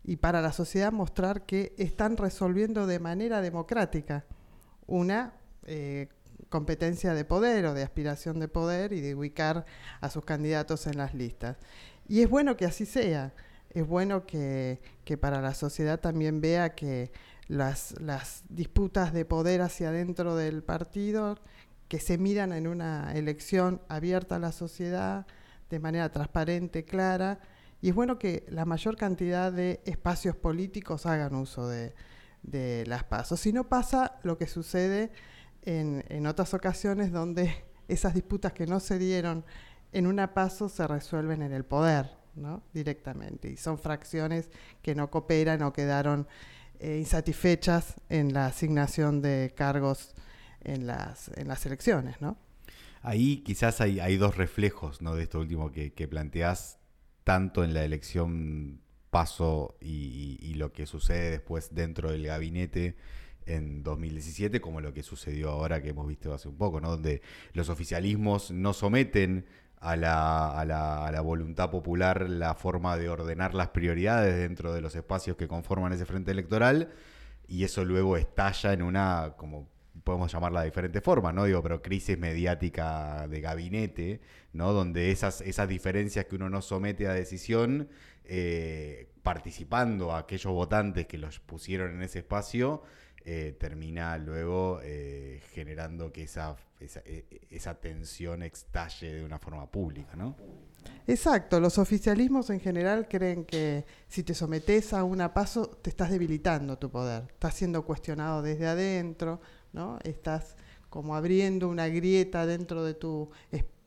y 0.03 0.17
para 0.17 0.39
la 0.39 0.51
sociedad 0.51 0.91
mostrar 0.91 1.47
que 1.47 1.73
están 1.79 2.15
resolviendo 2.15 2.85
de 2.85 2.99
manera 2.99 3.41
democrática 3.41 4.23
una 4.85 5.33
eh, 5.65 6.09
competencia 6.49 7.15
de 7.15 7.25
poder 7.25 7.65
o 7.65 7.73
de 7.73 7.81
aspiración 7.81 8.39
de 8.39 8.47
poder 8.47 8.93
y 8.93 9.01
de 9.01 9.15
ubicar 9.15 9.65
a 9.99 10.11
sus 10.11 10.23
candidatos 10.23 10.85
en 10.85 10.99
las 10.99 11.15
listas. 11.15 11.57
Y 12.07 12.21
es 12.21 12.29
bueno 12.29 12.55
que 12.55 12.65
así 12.65 12.85
sea, 12.85 13.33
es 13.71 13.87
bueno 13.87 14.27
que, 14.27 14.79
que 15.05 15.17
para 15.17 15.41
la 15.41 15.55
sociedad 15.55 15.99
también 15.99 16.39
vea 16.39 16.75
que 16.75 17.11
las, 17.47 17.99
las 17.99 18.43
disputas 18.47 19.11
de 19.11 19.25
poder 19.25 19.61
hacia 19.61 19.89
adentro 19.89 20.35
del 20.35 20.63
partido, 20.63 21.37
que 21.91 21.99
se 21.99 22.17
miran 22.17 22.53
en 22.53 22.67
una 22.67 23.11
elección 23.11 23.81
abierta 23.89 24.37
a 24.37 24.39
la 24.39 24.53
sociedad, 24.53 25.27
de 25.69 25.77
manera 25.77 26.09
transparente, 26.09 26.85
clara, 26.85 27.41
y 27.81 27.89
es 27.89 27.95
bueno 27.95 28.17
que 28.17 28.45
la 28.47 28.63
mayor 28.63 28.95
cantidad 28.95 29.51
de 29.51 29.81
espacios 29.83 30.37
políticos 30.37 31.05
hagan 31.05 31.35
uso 31.35 31.67
de, 31.67 31.93
las 32.87 33.03
pasos. 33.03 33.41
Si 33.41 33.51
no 33.51 33.67
pasa 33.67 34.21
lo 34.23 34.37
que 34.37 34.47
sucede 34.47 35.11
en, 35.63 36.05
en, 36.07 36.27
otras 36.27 36.53
ocasiones 36.53 37.11
donde 37.11 37.65
esas 37.89 38.13
disputas 38.13 38.53
que 38.53 38.67
no 38.67 38.79
se 38.79 38.97
dieron 38.97 39.43
en 39.91 40.07
una 40.07 40.33
paso 40.33 40.69
se 40.69 40.87
resuelven 40.87 41.41
en 41.41 41.51
el 41.51 41.65
poder, 41.65 42.09
¿no? 42.35 42.63
Directamente. 42.73 43.49
Y 43.49 43.57
son 43.57 43.77
fracciones 43.77 44.49
que 44.81 44.95
no 44.95 45.11
cooperan 45.11 45.61
o 45.63 45.73
quedaron 45.73 46.25
eh, 46.79 46.99
insatisfechas 46.99 47.95
en 48.07 48.33
la 48.33 48.45
asignación 48.45 49.21
de 49.21 49.53
cargos 49.57 50.15
en 50.63 50.87
las, 50.87 51.31
en 51.35 51.47
las 51.47 51.65
elecciones, 51.65 52.21
¿no? 52.21 52.37
Ahí 53.01 53.37
quizás 53.37 53.81
hay, 53.81 54.17
dos 54.17 54.37
reflejos 54.37 55.01
¿no? 55.01 55.15
de 55.15 55.23
esto 55.23 55.39
último 55.39 55.71
que, 55.71 55.91
que 55.93 56.07
planteás, 56.07 56.77
tanto 57.23 57.63
en 57.63 57.73
la 57.73 57.83
elección 57.83 58.81
paso 59.11 59.75
y, 59.81 60.53
lo 60.55 60.71
que 60.73 60.85
sucede 60.85 61.31
después 61.31 61.73
dentro 61.73 62.11
del 62.11 62.25
gabinete 62.25 62.95
en 63.47 63.83
2017 63.83 64.61
como 64.61 64.79
lo 64.81 64.93
que 64.93 65.01
sucedió 65.01 65.49
ahora 65.49 65.81
que 65.81 65.89
hemos 65.89 66.07
visto 66.07 66.33
hace 66.33 66.47
un 66.47 66.57
poco, 66.57 66.79
¿no? 66.79 66.91
donde 66.91 67.21
los 67.53 67.69
oficialismos 67.69 68.51
no 68.51 68.73
someten 68.73 69.45
a 69.79 69.95
la, 69.95 70.51
a, 70.51 70.63
la, 70.65 71.07
a 71.07 71.11
la, 71.11 71.21
voluntad 71.21 71.71
popular 71.71 72.29
la 72.29 72.53
forma 72.53 72.97
de 72.97 73.09
ordenar 73.09 73.55
las 73.55 73.69
prioridades 73.69 74.37
dentro 74.37 74.73
de 74.73 74.81
los 74.81 74.95
espacios 74.95 75.35
que 75.37 75.47
conforman 75.47 75.91
ese 75.91 76.05
frente 76.05 76.29
electoral 76.29 76.93
y 77.47 77.63
eso 77.63 77.83
luego 77.83 78.15
estalla 78.15 78.73
en 78.73 78.83
una, 78.83 79.33
como 79.37 79.70
podemos 80.03 80.31
llamarla 80.31 80.61
de 80.61 80.67
diferentes 80.67 81.03
formas, 81.03 81.33
¿no? 81.33 81.45
Digo, 81.45 81.61
pero 81.61 81.81
crisis 81.81 82.17
mediática 82.17 83.27
de 83.27 83.41
gabinete, 83.41 84.21
¿no? 84.53 84.73
Donde 84.73 85.11
esas, 85.11 85.41
esas 85.41 85.67
diferencias 85.67 86.25
que 86.25 86.35
uno 86.35 86.49
no 86.49 86.61
somete 86.61 87.07
a 87.07 87.13
decisión, 87.13 87.89
eh, 88.25 89.09
participando 89.23 90.11
a 90.11 90.19
aquellos 90.19 90.53
votantes 90.53 91.07
que 91.07 91.17
los 91.17 91.39
pusieron 91.39 91.95
en 91.95 92.01
ese 92.03 92.19
espacio, 92.19 92.83
eh, 93.23 93.55
termina 93.59 94.17
luego 94.17 94.79
eh, 94.81 95.41
generando 95.51 96.11
que 96.11 96.23
esa, 96.23 96.55
esa, 96.79 97.01
e, 97.05 97.25
esa, 97.51 97.75
tensión 97.75 98.41
estalle 98.41 99.13
de 99.13 99.23
una 99.23 99.37
forma 99.37 99.69
pública, 99.69 100.15
¿no? 100.15 100.35
Exacto, 101.05 101.59
los 101.59 101.77
oficialismos 101.77 102.49
en 102.49 102.59
general 102.59 103.07
creen 103.07 103.45
que 103.45 103.85
si 104.07 104.23
te 104.23 104.33
sometes 104.33 104.93
a 104.93 105.03
un 105.03 105.19
paso 105.35 105.67
te 105.67 105.91
estás 105.91 106.09
debilitando 106.09 106.79
tu 106.79 106.89
poder, 106.89 107.25
estás 107.27 107.53
siendo 107.53 107.85
cuestionado 107.85 108.41
desde 108.41 108.65
adentro, 108.65 109.39
¿no? 109.73 109.99
Estás 110.03 110.55
como 110.89 111.15
abriendo 111.15 111.69
una 111.69 111.87
grieta 111.87 112.45
dentro 112.45 112.83
de 112.83 112.93
tu 112.93 113.31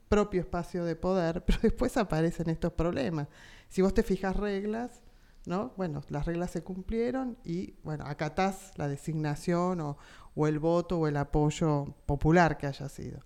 propio 0.08 0.40
espacio 0.40 0.84
de 0.84 0.96
poder, 0.96 1.44
pero 1.46 1.58
después 1.62 1.96
aparecen 1.96 2.48
estos 2.48 2.72
problemas. 2.72 3.28
Si 3.68 3.82
vos 3.82 3.94
te 3.94 4.02
fijas 4.02 4.36
reglas, 4.36 5.02
¿no? 5.46 5.72
Bueno, 5.76 6.02
las 6.08 6.26
reglas 6.26 6.50
se 6.52 6.62
cumplieron 6.62 7.36
y, 7.44 7.74
bueno, 7.82 8.04
acatás 8.06 8.72
la 8.76 8.88
designación 8.88 9.80
o, 9.80 9.98
el 10.46 10.58
voto 10.58 10.98
o 10.98 11.06
el 11.06 11.16
apoyo 11.16 11.94
popular 12.06 12.56
que 12.58 12.66
haya 12.66 12.88
sido. 12.88 13.20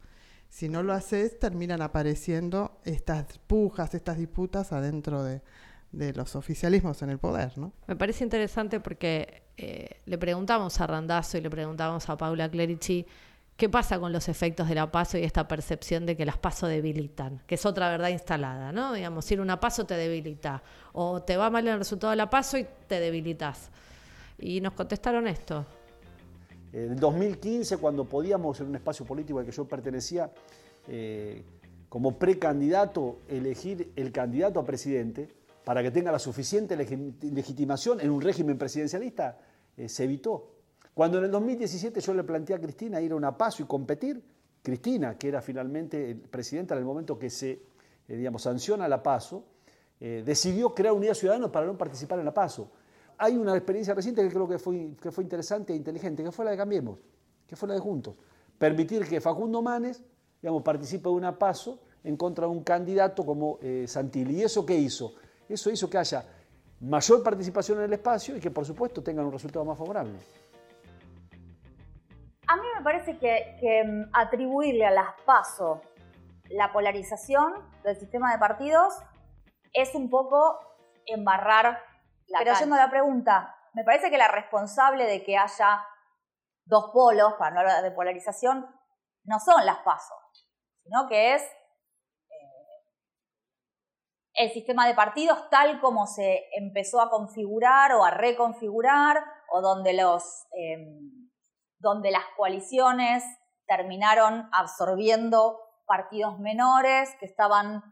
Si 0.49 0.69
no 0.69 0.83
lo 0.83 0.95
haces, 0.95 1.39
terminan 1.39 1.83
apareciendo 1.83 2.81
estas 2.85 3.39
pujas, 3.39 3.95
estas 3.95 4.19
disputas 4.19 4.73
adentro 4.73 5.23
de, 5.23 5.43
los 5.93 6.37
oficialismos 6.37 7.03
en 7.03 7.11
el 7.11 7.19
poder, 7.19 7.57
¿no? 7.59 7.73
Me 7.87 7.97
parece 7.97 8.25
interesante 8.25 8.81
porque 8.81 9.43
eh, 9.57 10.01
le 10.05 10.19
preguntamos 10.19 10.81
a 10.81 10.87
Randazzo 10.87 11.39
y 11.39 11.41
le 11.41 11.51
preguntamos 11.51 12.09
a 12.09 12.17
Paula 12.17 12.51
Clerici 12.51 13.07
¿Qué 13.59 13.69
pasa 13.69 13.99
con 13.99 14.13
los 14.13 14.29
efectos 14.29 14.69
de 14.69 14.77
la 14.77 14.89
paso 14.93 15.19
y 15.19 15.25
esta 15.25 15.49
percepción 15.49 16.07
de 16.07 16.17
que 16.17 16.25
las 16.25 16.39
paso 16.39 16.69
debilitan? 16.69 17.43
Que 17.45 17.57
es 17.57 17.67
otra 17.67 17.91
verdad 17.91 18.11
instalada, 18.11 18.71
¿no? 18.71 18.93
Digamos, 18.93 19.29
ir 19.33 19.41
una 19.41 19.59
paso 19.59 19.85
te 19.85 19.95
debilita. 19.95 20.63
O 20.93 21.23
te 21.23 21.37
va 21.37 21.51
mal 21.51 21.67
el 21.67 21.77
resultado 21.77 22.13
de 22.13 22.19
la 22.19 22.31
paso 22.31 22.57
y 22.57 22.65
te 22.87 23.01
debilitas. 23.01 23.73
Y 24.39 24.61
nos 24.61 24.75
contestaron 24.75 25.27
esto. 25.27 25.67
En 26.73 26.95
2015, 26.95 27.79
cuando 27.79 28.05
podíamos 28.05 28.61
en 28.61 28.69
un 28.69 28.77
espacio 28.77 29.05
político 29.05 29.41
al 29.41 29.45
que 29.45 29.51
yo 29.51 29.65
pertenecía, 29.65 30.31
eh, 30.87 31.43
como 31.89 32.17
precandidato, 32.17 33.19
elegir 33.27 33.91
el 33.97 34.13
candidato 34.13 34.61
a 34.61 34.65
presidente 34.65 35.35
para 35.69 35.83
que 35.83 35.91
tenga 35.91 36.11
la 36.11 36.19
suficiente 36.19 36.75
legitimación 36.79 38.01
en 38.01 38.11
un 38.11 38.23
régimen 38.23 38.57
presidencialista, 38.57 39.39
eh, 39.77 39.87
se 39.87 40.05
evitó. 40.05 40.55
Cuando 40.95 41.19
en 41.19 41.25
el 41.25 41.31
2017 41.31 42.01
yo 42.01 42.15
le 42.15 42.25
planteé 42.25 42.57
a 42.57 42.59
Cristina 42.59 43.03
ir 43.03 43.13
a 43.13 43.17
una 43.17 43.37
paso 43.37 43.63
y 43.63 43.67
competir, 43.67 44.19
Cristina, 44.63 45.19
que 45.19 45.29
era 45.29 45.43
finalmente 45.43 46.15
presidenta 46.31 46.73
en 46.73 46.79
el 46.79 46.87
momento 46.87 47.19
que 47.19 47.29
se, 47.29 47.51
eh, 47.51 48.17
digamos, 48.17 48.41
sanciona 48.41 48.89
la 48.89 49.03
paso, 49.03 49.45
eh, 50.01 50.23
decidió 50.25 50.75
crear 50.75 50.95
unidad 50.95 51.13
ciudadana 51.13 51.53
para 51.53 51.67
no 51.67 51.77
participar 51.77 52.19
en 52.19 52.25
la 52.25 52.33
paso. 52.33 52.73
Hay 53.19 53.37
una 53.37 53.55
experiencia 53.55 53.93
reciente 53.93 54.23
que 54.23 54.31
creo 54.31 54.49
que 54.49 54.59
fue, 54.59 54.97
que 54.99 55.11
fue 55.11 55.23
interesante 55.23 55.75
e 55.75 55.77
inteligente, 55.77 56.25
que 56.25 56.33
fue 56.33 56.47
la 56.47 56.53
de 56.53 56.57
Cambiemos, 56.57 56.99
que 57.47 57.57
fue 57.57 57.69
la 57.69 57.75
de 57.75 57.81
Juntos. 57.81 58.15
Permitir 58.57 59.07
que 59.07 59.21
Facundo 59.21 59.61
Manes, 59.61 60.03
digamos, 60.41 60.63
participe 60.63 61.11
de 61.11 61.15
una 61.15 61.39
paso 61.39 61.83
en 62.05 62.17
contra 62.17 62.47
de 62.47 62.53
un 62.53 62.63
candidato 62.63 63.27
como 63.27 63.59
eh, 63.61 63.85
Santilli. 63.87 64.39
¿Y 64.39 64.43
eso 64.45 64.65
qué 64.65 64.75
hizo? 64.75 65.13
Eso 65.49 65.71
hizo 65.71 65.89
que 65.89 65.99
haya 65.99 66.25
mayor 66.81 67.23
participación 67.23 67.79
en 67.79 67.85
el 67.85 67.93
espacio 67.95 68.37
y 68.37 68.41
que, 68.41 68.51
por 68.51 68.65
supuesto, 68.65 69.03
tengan 69.03 69.27
un 69.27 69.33
resultado 69.33 69.65
más 69.65 69.79
favorable. 69.79 70.19
A 72.47 72.57
mí 72.57 72.67
me 72.77 72.83
parece 72.83 73.19
que, 73.19 73.85
mm, 73.85 74.11
atribuirle 74.13 74.87
a 74.87 74.91
las 74.91 75.21
PASO 75.25 75.83
la 76.51 76.73
polarización 76.73 77.55
del 77.85 77.97
sistema 77.97 78.33
de 78.33 78.39
partidos 78.39 78.95
es 79.73 79.95
un 79.95 80.09
poco 80.09 80.59
embarrar 81.05 81.83
la 82.27 82.39
Pero 82.39 82.55
yendo 82.59 82.75
a 82.75 82.79
la 82.79 82.91
pregunta, 82.91 83.55
me 83.75 83.85
parece 83.85 84.11
que 84.11 84.19
la 84.19 84.29
responsable 84.29 85.05
de 85.05 85.23
que 85.23 85.37
haya 85.37 85.85
dos 86.65 86.91
polos, 86.93 87.35
para 87.35 87.51
no 87.51 87.61
hablar 87.61 87.83
de 87.83 87.91
polarización, 87.91 88.67
no 89.25 89.39
son 89.41 89.65
las 89.65 89.79
PASO, 89.79 90.15
sino 90.83 91.07
que 91.09 91.35
es 91.35 91.43
el 94.39 94.51
sistema 94.51 94.87
de 94.87 94.95
partidos 94.95 95.51
tal 95.51 95.81
como 95.81 96.07
se 96.07 96.45
empezó 96.57 97.01
a 97.01 97.11
configurar 97.11 97.93
o 97.93 98.05
a 98.05 98.11
reconfigurar, 98.11 99.23
o 99.51 99.61
donde 99.61 99.93
los... 99.93 100.47
Em, 100.53 101.29
donde 101.81 102.11
las 102.11 102.25
coaliciones 102.37 103.23
terminaron 103.67 104.49
absorbiendo 104.53 105.61
partidos 105.87 106.39
menores 106.39 107.15
que 107.21 107.27
estaban 107.27 107.83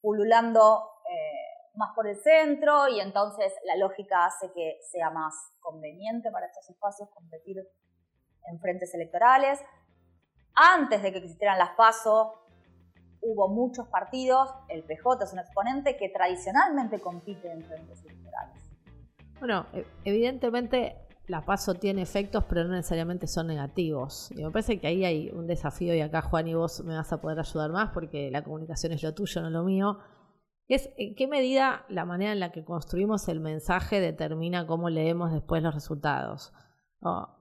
pululando 0.00 0.90
eh, 1.08 1.70
más 1.74 1.94
por 1.94 2.06
el 2.06 2.16
centro 2.16 2.88
y 2.88 3.00
entonces 3.00 3.52
la 3.64 3.76
lógica 3.76 4.24
hace 4.24 4.50
que 4.52 4.78
sea 4.90 5.10
más 5.10 5.34
conveniente 5.60 6.30
para 6.30 6.46
estos 6.46 6.68
espacios 6.70 7.10
competir 7.10 7.58
en 8.46 8.60
frentes 8.60 8.94
electorales. 8.94 9.60
Antes 10.54 11.02
de 11.02 11.12
que 11.12 11.18
existieran 11.18 11.58
las 11.58 11.70
PASO, 11.72 12.45
hubo 13.26 13.48
muchos 13.48 13.88
partidos, 13.88 14.50
el 14.68 14.82
PJ 14.84 15.24
es 15.24 15.32
un 15.32 15.38
exponente 15.40 15.96
que 15.96 16.08
tradicionalmente 16.08 17.00
compite 17.00 17.50
en 17.50 17.62
frentes 17.64 18.04
electorales. 18.04 18.70
Bueno, 19.40 19.66
e-, 19.72 19.86
evidentemente 20.04 20.96
la 21.26 21.44
paso 21.44 21.74
tiene 21.74 22.02
efectos, 22.02 22.44
pero 22.44 22.64
no 22.64 22.74
necesariamente 22.74 23.26
son 23.26 23.48
negativos. 23.48 24.30
Y 24.30 24.44
me 24.44 24.50
parece 24.50 24.78
que 24.78 24.86
ahí 24.86 25.04
hay 25.04 25.30
un 25.30 25.46
desafío, 25.46 25.94
y 25.94 26.00
acá 26.00 26.22
Juan 26.22 26.46
y 26.46 26.54
vos 26.54 26.84
me 26.84 26.94
vas 26.94 27.12
a 27.12 27.20
poder 27.20 27.40
ayudar 27.40 27.70
más, 27.72 27.90
porque 27.90 28.30
la 28.30 28.44
comunicación 28.44 28.92
es 28.92 29.02
lo 29.02 29.12
tuyo, 29.14 29.42
no 29.42 29.50
lo 29.50 29.64
mío. 29.64 29.98
Es 30.68 30.90
en 30.96 31.14
qué 31.14 31.26
medida 31.26 31.84
la 31.88 32.04
manera 32.04 32.32
en 32.32 32.40
la 32.40 32.52
que 32.52 32.64
construimos 32.64 33.28
el 33.28 33.40
mensaje 33.40 34.00
determina 34.00 34.66
cómo 34.66 34.90
leemos 34.90 35.32
después 35.32 35.62
los 35.62 35.74
resultados. 35.74 36.52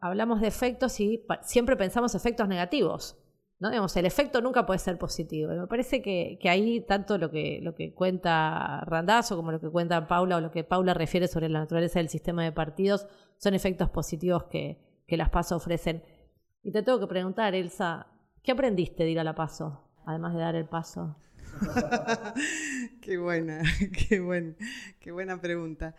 hablamos 0.01 0.41
de 0.41 0.47
efectos 0.47 0.99
y 0.99 1.25
siempre 1.41 1.75
pensamos 1.75 2.13
efectos 2.13 2.47
negativos. 2.47 3.17
¿No? 3.59 3.69
Digamos, 3.69 3.95
el 3.95 4.05
efecto 4.05 4.41
nunca 4.41 4.65
puede 4.65 4.79
ser 4.79 4.97
positivo. 4.97 5.51
Me 5.51 5.67
parece 5.67 6.01
que, 6.01 6.39
ahí 6.49 6.81
tanto 6.81 7.17
lo 7.17 7.31
que, 7.31 7.59
lo 7.61 7.75
que 7.75 7.93
cuenta 7.93 8.81
Randazzo 8.85 9.35
como 9.35 9.51
lo 9.51 9.59
que 9.59 9.69
cuenta 9.69 10.07
Paula 10.07 10.37
o 10.37 10.41
lo 10.41 10.51
que 10.51 10.63
Paula 10.63 10.93
refiere 10.93 11.27
sobre 11.27 11.49
la 11.49 11.59
naturaleza 11.59 11.99
del 11.99 12.09
sistema 12.09 12.43
de 12.43 12.51
partidos 12.51 13.07
son 13.37 13.53
efectos 13.53 13.89
positivos 13.89 14.45
que, 14.45 15.03
que 15.07 15.17
las 15.17 15.29
PASO 15.29 15.55
ofrecen. 15.55 16.03
Y 16.63 16.71
te 16.71 16.83
tengo 16.83 16.99
que 16.99 17.07
preguntar, 17.07 17.55
Elsa, 17.55 18.07
¿qué 18.43 18.51
aprendiste 18.51 19.03
de 19.03 19.11
ir 19.11 19.19
a 19.19 19.23
la 19.23 19.35
PASO, 19.35 19.81
además 20.05 20.33
de 20.33 20.39
dar 20.39 20.55
el 20.55 20.67
paso? 20.67 21.15
qué 23.01 23.17
buena, 23.17 23.61
qué, 24.09 24.19
buen, 24.19 24.57
qué 24.99 25.11
buena 25.11 25.39
pregunta. 25.39 25.95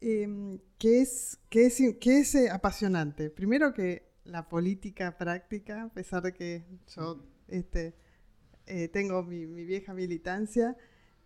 Em, 0.00 0.58
¿qué, 0.78 1.02
es, 1.02 1.40
qué, 1.48 1.66
es, 1.66 1.82
¿Qué 2.00 2.18
es 2.20 2.34
eh, 2.34 2.50
apasionante? 2.50 3.30
Primero 3.30 3.72
que 3.74 4.13
la 4.24 4.48
política 4.48 5.16
práctica, 5.18 5.84
a 5.84 5.88
pesar 5.88 6.22
de 6.22 6.32
que 6.32 6.64
yo 6.88 7.24
este, 7.48 7.94
eh, 8.66 8.88
tengo 8.88 9.22
mi, 9.22 9.44
vieja 9.44 9.94
militancia, 9.94 10.76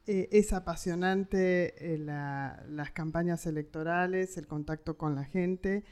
eh, 0.07 0.29
es 0.33 0.53
apasionante 0.53 1.95
eh, 1.95 1.99
las 1.99 2.91
campañas 2.93 3.47
electorales, 3.47 4.37
el 4.37 4.47
contacto 4.47 4.97
con 4.97 5.15
la 5.15 5.25
gente. 5.25 5.85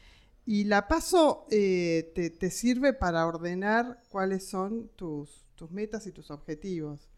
Y 0.44 0.64
la 0.64 0.86
paso 0.88 1.46
te, 1.48 2.50
sirve 2.50 2.92
para 2.92 3.26
ordenar 3.26 4.00
cuáles 4.08 4.46
son 4.46 4.88
tus, 4.94 5.44
tus, 5.56 5.70
metas 5.72 6.06
y 6.06 6.12
tus 6.12 6.30
objetivos. 6.30 7.08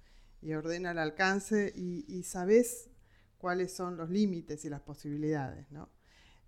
Y 0.41 0.55
ordena 0.55 0.93
el 0.93 0.99
alcance 0.99 1.73
y, 1.75 2.05
y 2.09 2.23
sabes 2.23 2.89
cuáles 3.37 3.75
son 3.75 3.97
los 3.97 4.09
límites 4.09 4.65
y 4.65 4.71
las 4.71 4.81
posibilidades, 4.81 5.71
¿no? 5.71 5.91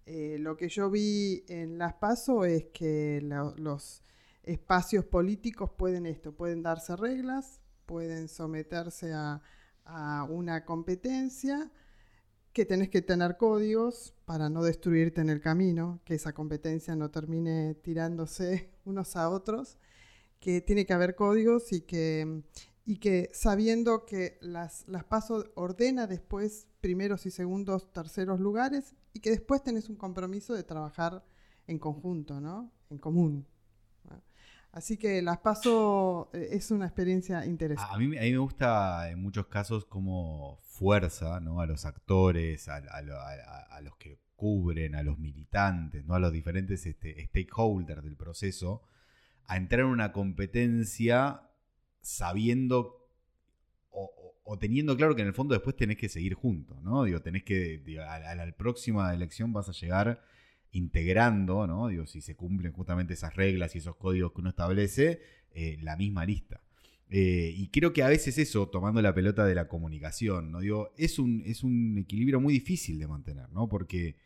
Eh, 0.07 0.39
lo 0.41 0.57
que 0.57 0.69
yo 0.69 0.91
vi 0.91 1.45
en 1.49 1.79
Las 1.79 1.95
Paso 1.95 2.45
es 2.45 2.67
que 2.73 3.21
los 3.57 4.03
espacios 4.43 5.05
políticos 5.05 5.71
pueden 5.71 6.07
esto, 6.07 6.33
pueden 6.33 6.63
darse 6.63 6.97
reglas, 6.97 7.61
pueden 7.87 8.29
someterse 8.29 9.13
a, 9.13 9.43
una 10.29 10.65
competencia, 10.65 11.73
que 12.53 12.65
tenés 12.65 12.91
que 12.91 13.03
tener 13.03 13.37
códigos 13.37 14.15
para 14.25 14.49
no 14.49 14.63
destruirte 14.63 15.21
en 15.21 15.31
el 15.31 15.41
camino, 15.41 16.01
que 16.05 16.15
esa 16.15 16.33
competencia 16.33 16.95
no 16.95 17.11
termine 17.11 17.75
tirándose 17.75 18.71
unos 18.85 19.17
a 19.17 19.29
otros, 19.29 19.79
que 20.39 20.61
tiene 20.61 20.87
que 20.87 20.93
haber 20.93 21.17
códigos 21.17 21.73
y 21.73 21.81
que, 21.81 22.43
y 22.85 22.99
que 22.99 23.31
sabiendo 23.33 24.05
que 24.07 24.39
las, 24.41 24.87
las 24.87 25.03
PASO 25.03 25.47
ordena 25.55 26.07
después 26.07 26.69
primeros 26.81 27.27
y 27.27 27.33
segundos, 27.33 27.93
terceros 27.93 28.39
lugares 28.39 28.95
y 29.13 29.21
que 29.21 29.31
después 29.31 29.63
tenés 29.63 29.89
un 29.89 29.97
compromiso 29.97 30.55
de 30.55 30.63
trabajar 30.63 31.25
en 31.67 31.79
conjunto, 31.79 32.41
¿no? 32.41 32.73
En 32.91 32.99
común. 32.99 33.47
Así 34.73 34.97
que 34.97 35.21
las 35.21 35.39
paso, 35.39 36.31
eh, 36.33 36.51
es 36.53 36.71
una 36.71 36.87
experiencia 36.87 37.45
interesante. 37.45 37.93
A 37.93 37.99
mí, 37.99 38.17
a 38.17 38.21
mí 38.21 38.31
me 38.31 38.39
gusta 38.39 39.11
en 39.11 39.21
muchos 39.21 39.47
casos 39.47 39.85
como 39.85 40.61
fuerza 40.63 41.41
¿no? 41.41 41.61
a 41.61 41.67
los 41.67 41.85
actores, 41.85 42.69
a, 42.69 42.81
los 43.83 43.97
que 43.97 44.21
cubren, 44.37 44.95
a 44.95 45.03
los 45.03 45.19
militantes, 45.19 46.05
¿no? 46.05 46.15
a 46.15 46.21
los 46.21 46.33
diferentes 46.33 46.87
este, 46.87 47.27
stakeholders 47.27 48.05
del 48.05 48.17
proceso, 48.17 48.83
a 49.47 49.57
entrar 49.57 49.81
en 49.81 49.87
una 49.87 50.13
competencia 50.13 51.51
sabiendo 52.01 53.00
o, 54.51 54.59
teniendo 54.59 54.97
claro 54.97 55.15
que 55.15 55.23
en 55.23 55.29
el 55.29 55.35
fondo 55.35 55.55
después 55.55 55.77
tenés 55.77 55.97
que 55.97 56.09
seguir 56.09 56.35
juntos, 56.35 56.83
¿no? 56.83 57.05
Digo, 57.05 57.21
tenés 57.21 57.45
que, 57.45 57.81
a, 58.05 58.35
la 58.35 58.51
próxima 58.53 59.15
elección 59.15 59.53
vas 59.53 59.69
a 59.69 59.73
llegar 59.73 60.23
integrando, 60.73 61.67
¿no? 61.69 61.87
Digo, 61.87 62.07
si 62.07 62.21
se 62.21 62.35
cumplen 62.35 62.73
justamente 62.73 63.15
esas 63.15 63.35
reglas 63.37 63.75
y 63.75 63.79
esos 63.79 63.95
códigos 63.97 64.33
que 64.33 64.41
uno 64.41 64.51
establece, 64.51 65.21
eh, 65.55 65.79
la 65.83 65.97
misma 65.97 66.25
lista. 66.25 66.61
Eh, 67.11 67.53
y 67.57 67.69
creo 67.69 67.93
que 67.93 68.03
a 68.03 68.09
veces 68.09 68.39
eso, 68.39 68.69
tomando 68.69 69.01
la 69.01 69.15
pelota 69.15 69.45
de 69.45 69.55
la 69.55 69.69
comunicación, 69.69 70.51
¿no? 70.51 70.61
Digo, 70.61 70.93
es 70.97 71.19
un, 71.19 71.43
es 71.47 71.63
un 71.63 71.99
equilibrio 71.99 72.41
muy 72.41 72.53
difícil 72.53 72.99
de 72.99 73.07
mantener, 73.07 73.49
¿no? 73.51 73.69
Porque 73.69 74.17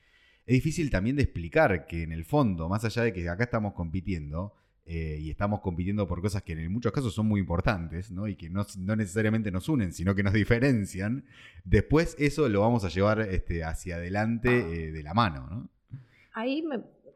es 0.46 0.54
difícil 0.54 0.90
también 0.90 1.16
de 1.16 1.22
explicar 1.22 1.86
que 1.86 2.02
en 2.02 2.12
el 2.12 2.24
fondo, 2.24 2.68
más 2.68 2.84
allá 2.84 3.02
de 3.02 3.12
que 3.12 3.28
acá 3.28 3.44
estamos 3.44 3.74
compitiendo, 3.74 4.54
eh, 4.86 5.16
y 5.18 5.30
estamos 5.30 5.60
compitiendo 5.60 6.06
por 6.06 6.20
cosas 6.20 6.42
que 6.42 6.52
en 6.52 6.70
muchos 6.70 6.92
casos 6.92 7.14
son 7.14 7.26
muy 7.26 7.40
importantes, 7.40 8.10
¿no? 8.10 8.28
Y 8.28 8.36
que 8.36 8.50
no, 8.50 8.66
necesariamente 8.96 9.50
nos 9.50 9.68
unen, 9.70 9.92
sino 9.92 10.14
que 10.14 10.22
nos 10.22 10.34
diferencian, 10.34 11.24
después 11.64 12.16
eso 12.18 12.48
lo 12.50 12.60
vamos 12.60 12.84
a 12.84 12.88
llevar 12.88 13.20
este, 13.20 13.64
hacia 13.64 13.96
adelante 13.96 14.50
eh, 14.50 14.92
de 14.92 15.02
la 15.02 15.14
mano, 15.14 15.46
¿no? 15.48 15.70
Ahí 16.34 16.62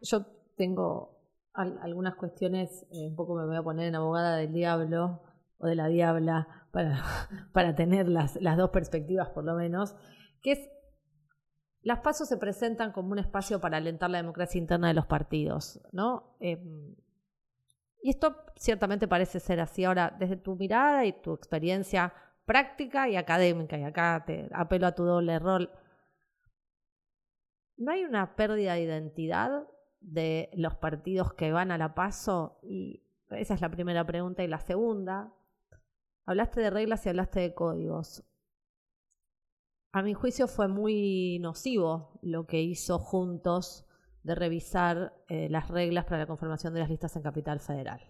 yo 0.01 0.27
tengo 0.57 1.19
algunas 1.53 2.15
cuestiones, 2.15 2.87
eh, 2.93 3.09
un 3.09 3.17
poco 3.17 3.35
me 3.35 3.45
voy 3.45 3.57
a 3.57 3.63
poner 3.63 3.89
en 3.89 3.97
abogada 3.97 4.37
del 4.37 4.53
diablo 4.53 5.21
o 5.59 5.67
de 5.67 5.75
la 5.75 5.89
diabla 5.89 6.67
para, 6.71 7.03
para 7.53 7.75
tener 7.75 8.09
las, 8.09 8.37
las 8.41 8.57
dos 8.57 8.71
perspectivas 8.71 9.29
por 9.31 9.45
lo 9.45 9.55
menos, 9.55 9.95
que 10.41 10.53
es 10.53 10.71
las 11.83 12.01
pasos 12.01 12.29
se 12.29 12.37
presentan 12.37 12.93
como 12.93 13.13
un 13.13 13.19
espacio 13.19 13.61
para 13.61 13.77
alentar 13.77 14.11
la 14.11 14.19
democracia 14.19 14.59
interna 14.59 14.89
de 14.89 14.95
los 14.95 15.07
partidos, 15.07 15.81
¿no? 15.93 16.37
Em, 16.41 16.95
y 18.01 18.11
esto 18.11 18.37
ciertamente 18.57 19.09
parece 19.09 19.41
ser 19.41 19.61
así. 19.61 19.85
Ahora, 19.85 20.15
desde 20.19 20.37
tu 20.37 20.57
mirada 20.57 21.05
y 21.05 21.21
tu 21.21 21.33
experiencia 21.35 22.13
práctica 22.45 23.09
y 23.09 23.17
académica, 23.17 23.77
y 23.79 23.85
acá 23.85 24.23
te 24.27 24.49
apelo 24.53 24.87
a 24.87 24.95
tu 24.95 25.05
doble 25.05 25.39
rol, 25.39 25.71
¿no 27.77 27.93
hay 27.93 28.05
una 28.05 28.37
pérdida 28.37 28.75
de 28.75 28.83
identidad 28.83 29.69
de 30.01 30.51
los 30.55 30.77
partidos 30.77 31.35
que 31.35 31.53
van 31.53 31.71
a 31.71 31.79
la 31.79 31.95
paso? 31.95 32.61
Y 32.63 33.05
esa 33.31 33.55
es 33.55 33.61
la 33.61 33.71
primera 33.71 34.07
pregunta. 34.07 34.45
Y 34.45 34.49
la 34.49 34.61
segunda, 34.61 35.35
hablaste 36.25 36.61
de 36.61 36.71
reglas 36.71 37.05
y 37.05 37.09
hablaste 37.09 37.41
de 37.41 37.55
códigos. 37.55 38.25
A 39.93 40.03
mi 40.03 40.15
juicio 40.15 40.47
fue 40.47 40.69
muy 40.69 41.39
nocivo 41.41 42.19
lo 42.23 42.47
que 42.47 42.61
hizo 42.61 42.99
Juntos 42.99 43.88
de 44.29 44.35
revisar 44.35 45.15
eh, 45.29 45.49
las 45.49 45.69
reglas 45.69 46.05
para 46.05 46.19
la 46.19 46.27
conformación 46.27 46.75
de 46.75 46.81
las 46.81 46.91
listas 46.91 47.17
en 47.17 47.23
Capital 47.23 47.61
Federal, 47.61 48.01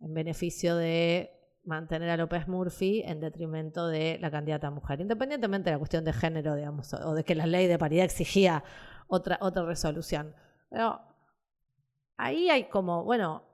en 0.00 0.12
beneficio 0.12 0.74
de 0.74 1.30
mantener 1.62 2.10
a 2.10 2.16
López 2.16 2.48
Murphy 2.48 3.02
en 3.06 3.20
detrimento 3.20 3.86
de 3.86 4.18
la 4.20 4.32
candidata 4.32 4.68
mujer, 4.70 5.00
independientemente 5.00 5.70
de 5.70 5.74
la 5.74 5.78
cuestión 5.78 6.04
de 6.04 6.12
género, 6.12 6.56
digamos, 6.56 6.92
o 6.92 7.14
de 7.14 7.22
que 7.22 7.36
la 7.36 7.46
ley 7.46 7.68
de 7.68 7.78
paridad 7.78 8.04
exigía 8.04 8.64
otra, 9.06 9.38
otra 9.40 9.64
resolución. 9.64 10.34
Pero 10.68 11.00
ahí 12.16 12.50
hay 12.50 12.64
como, 12.64 13.04
bueno, 13.04 13.44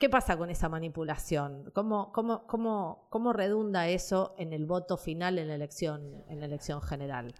¿Qué 0.00 0.08
pasa 0.08 0.38
con 0.38 0.48
esa 0.48 0.70
manipulación? 0.70 1.70
¿Cómo, 1.74 2.10
cómo, 2.10 2.46
cómo, 2.46 3.06
cómo 3.10 3.34
redunda 3.34 3.86
eso 3.86 4.34
en 4.38 4.54
el 4.54 4.64
voto 4.64 4.96
final 4.96 5.38
en 5.38 5.48
la 5.48 5.54
elección, 5.54 6.24
en 6.30 6.40
la 6.40 6.46
elección 6.46 6.80
general? 6.80 7.34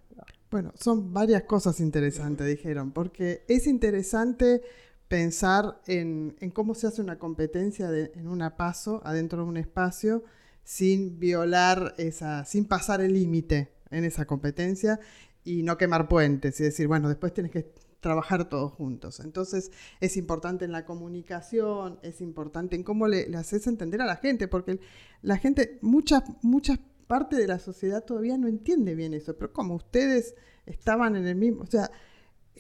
Bueno, 0.51 0.71
son 0.79 1.11
varias 1.15 1.45
cosas 1.45 1.81
interesantes, 1.81 2.47
dijeron, 2.47 2.93
porque 2.93 3.47
es 3.49 3.67
interesante 3.67 4.61
pensar 5.09 5.81
en, 5.87 6.37
cómo 6.53 6.75
se 6.75 6.89
hace 6.89 7.01
una 7.01 7.19
competencia 7.19 7.89
en 7.97 8.29
una 8.29 8.59
paso 8.59 9.01
adentro 9.07 9.43
de 9.43 9.49
un 9.49 9.57
espacio 9.57 10.23
sin 10.63 11.19
violar 11.19 11.95
esa, 11.97 12.45
sin 12.45 12.67
pasar 12.67 13.01
el 13.01 13.15
límite 13.15 13.73
en 13.91 14.05
esa 14.05 14.27
competencia 14.27 15.01
y 15.45 15.63
no 15.63 15.79
quemar 15.79 16.09
puentes 16.09 16.61
y 16.61 16.65
decir, 16.65 16.89
bueno, 16.89 17.09
después 17.09 17.33
tienes 17.33 17.53
que 17.53 17.73
trabajar 18.01 18.49
todos 18.49 18.73
juntos. 18.73 19.21
Entonces 19.21 19.71
es 20.01 20.17
importante 20.17 20.65
en 20.65 20.73
la 20.73 20.85
comunicación, 20.85 21.99
es 22.03 22.21
importante 22.21 22.77
en 22.77 22.83
cómo 22.83 23.07
le, 23.07 23.35
haces 23.37 23.67
entender 23.67 24.03
a 24.03 24.07
la 24.07 24.17
gente, 24.17 24.49
porque 24.49 24.81
la 25.23 25.37
gente, 25.37 25.79
muchas, 25.83 26.25
muchas 26.43 26.79
partes 27.07 27.39
de 27.39 27.47
la 27.47 27.59
sociedad 27.59 28.05
todavía 28.05 28.39
no 28.39 28.49
entiende 28.49 28.95
bien 28.95 29.15
eso, 29.15 29.37
pero 29.37 29.53
como 29.53 29.75
ustedes 29.75 30.35
estaban 30.67 31.17
en 31.17 31.27
el 31.27 31.37
mismo, 31.37 31.63
o 31.63 31.67
sea, 31.67 31.91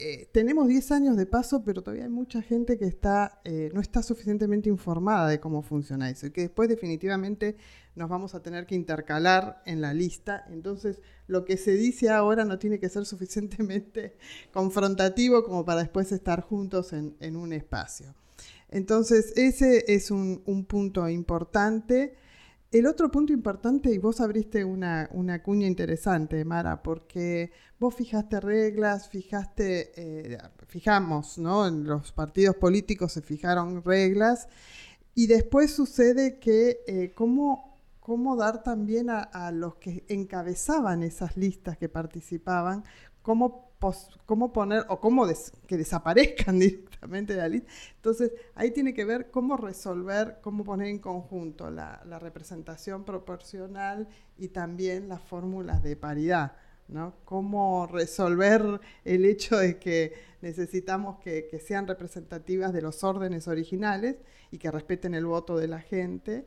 eh, 0.02 0.30
tenemos 0.32 0.66
10 0.66 0.92
años 0.92 1.16
de 1.18 1.26
paso, 1.26 1.62
pero 1.62 1.82
todavía 1.82 2.04
hay 2.04 2.10
mucha 2.10 2.40
gente 2.40 2.78
que 2.78 2.86
está, 2.86 3.42
eh, 3.44 3.70
no 3.74 3.82
está 3.82 4.02
suficientemente 4.02 4.70
informada 4.70 5.28
de 5.28 5.40
cómo 5.40 5.60
funciona 5.62 6.08
eso 6.08 6.26
y 6.26 6.30
que 6.30 6.40
después 6.40 6.70
definitivamente 6.70 7.56
nos 7.94 8.08
vamos 8.08 8.34
a 8.34 8.42
tener 8.42 8.64
que 8.64 8.74
intercalar 8.74 9.62
en 9.66 9.82
la 9.82 9.92
lista. 9.92 10.46
Entonces, 10.48 11.02
lo 11.26 11.44
que 11.44 11.58
se 11.58 11.72
dice 11.72 12.08
ahora 12.08 12.46
no 12.46 12.58
tiene 12.58 12.78
que 12.78 12.88
ser 12.88 13.04
suficientemente 13.04 14.16
confrontativo 14.54 15.44
como 15.44 15.66
para 15.66 15.80
después 15.80 16.10
estar 16.12 16.40
juntos 16.40 16.94
en, 16.94 17.36
un 17.36 17.52
espacio. 17.52 18.14
Entonces, 18.70 19.34
ese 19.36 19.84
es 19.92 20.10
un 20.10 20.64
punto 20.66 21.06
importante. 21.10 22.14
El 22.72 22.86
otro 22.86 23.10
punto 23.10 23.32
importante, 23.32 23.92
y 23.92 23.98
vos 23.98 24.20
abriste 24.20 24.64
una, 24.64 25.08
una, 25.12 25.42
cuña 25.42 25.66
interesante, 25.66 26.44
Mara, 26.44 26.82
porque 26.84 27.50
vos 27.80 27.96
fijaste 27.96 28.38
reglas, 28.38 29.08
fijaste, 29.08 29.90
eh, 29.96 30.38
fijamos, 30.68 31.36
¿no? 31.38 31.66
En 31.66 31.82
los 31.84 32.12
partidos 32.12 32.54
políticos 32.54 33.12
se 33.12 33.22
fijaron 33.22 33.82
reglas, 33.82 34.48
y 35.16 35.26
después 35.26 35.72
sucede 35.72 36.38
que 36.38 36.82
eh, 36.86 37.12
cómo, 37.12 37.76
cómo, 37.98 38.36
dar 38.36 38.62
también 38.62 39.10
a, 39.10 39.20
a, 39.22 39.50
los 39.50 39.74
que 39.76 40.04
encabezaban 40.08 41.02
esas 41.02 41.36
listas 41.36 41.76
que 41.76 41.88
participaban, 41.88 42.84
cómo 43.22 43.70
cómo 44.26 44.52
poner 44.52 44.84
o 44.88 45.00
cómo 45.00 45.26
que 45.66 45.76
desaparezcan 45.76 46.58
Entonces, 47.02 48.32
ahí 48.54 48.70
tiene 48.70 48.94
que 48.94 49.04
ver 49.04 49.30
cómo 49.30 49.56
resolver, 49.56 50.38
cómo 50.42 50.64
poner 50.64 50.88
en 50.88 50.98
conjunto 50.98 51.70
la, 51.70 52.02
representación 52.20 53.04
proporcional 53.04 54.08
y 54.36 54.48
también 54.48 55.08
las 55.08 55.22
fórmulas 55.22 55.82
de 55.82 55.96
paridad. 55.96 56.56
¿no? 56.88 57.14
Cómo 57.24 57.86
resolver 57.86 58.80
el 59.04 59.24
hecho 59.24 59.56
de 59.58 59.78
que 59.78 60.12
necesitamos 60.40 61.18
que, 61.20 61.48
sean 61.64 61.86
representativas 61.86 62.72
de 62.72 62.82
los 62.82 63.04
órdenes 63.04 63.46
originales 63.46 64.16
y 64.50 64.58
que 64.58 64.70
respeten 64.70 65.14
el 65.14 65.24
voto 65.24 65.56
de 65.56 65.68
la 65.68 65.80
gente 65.80 66.46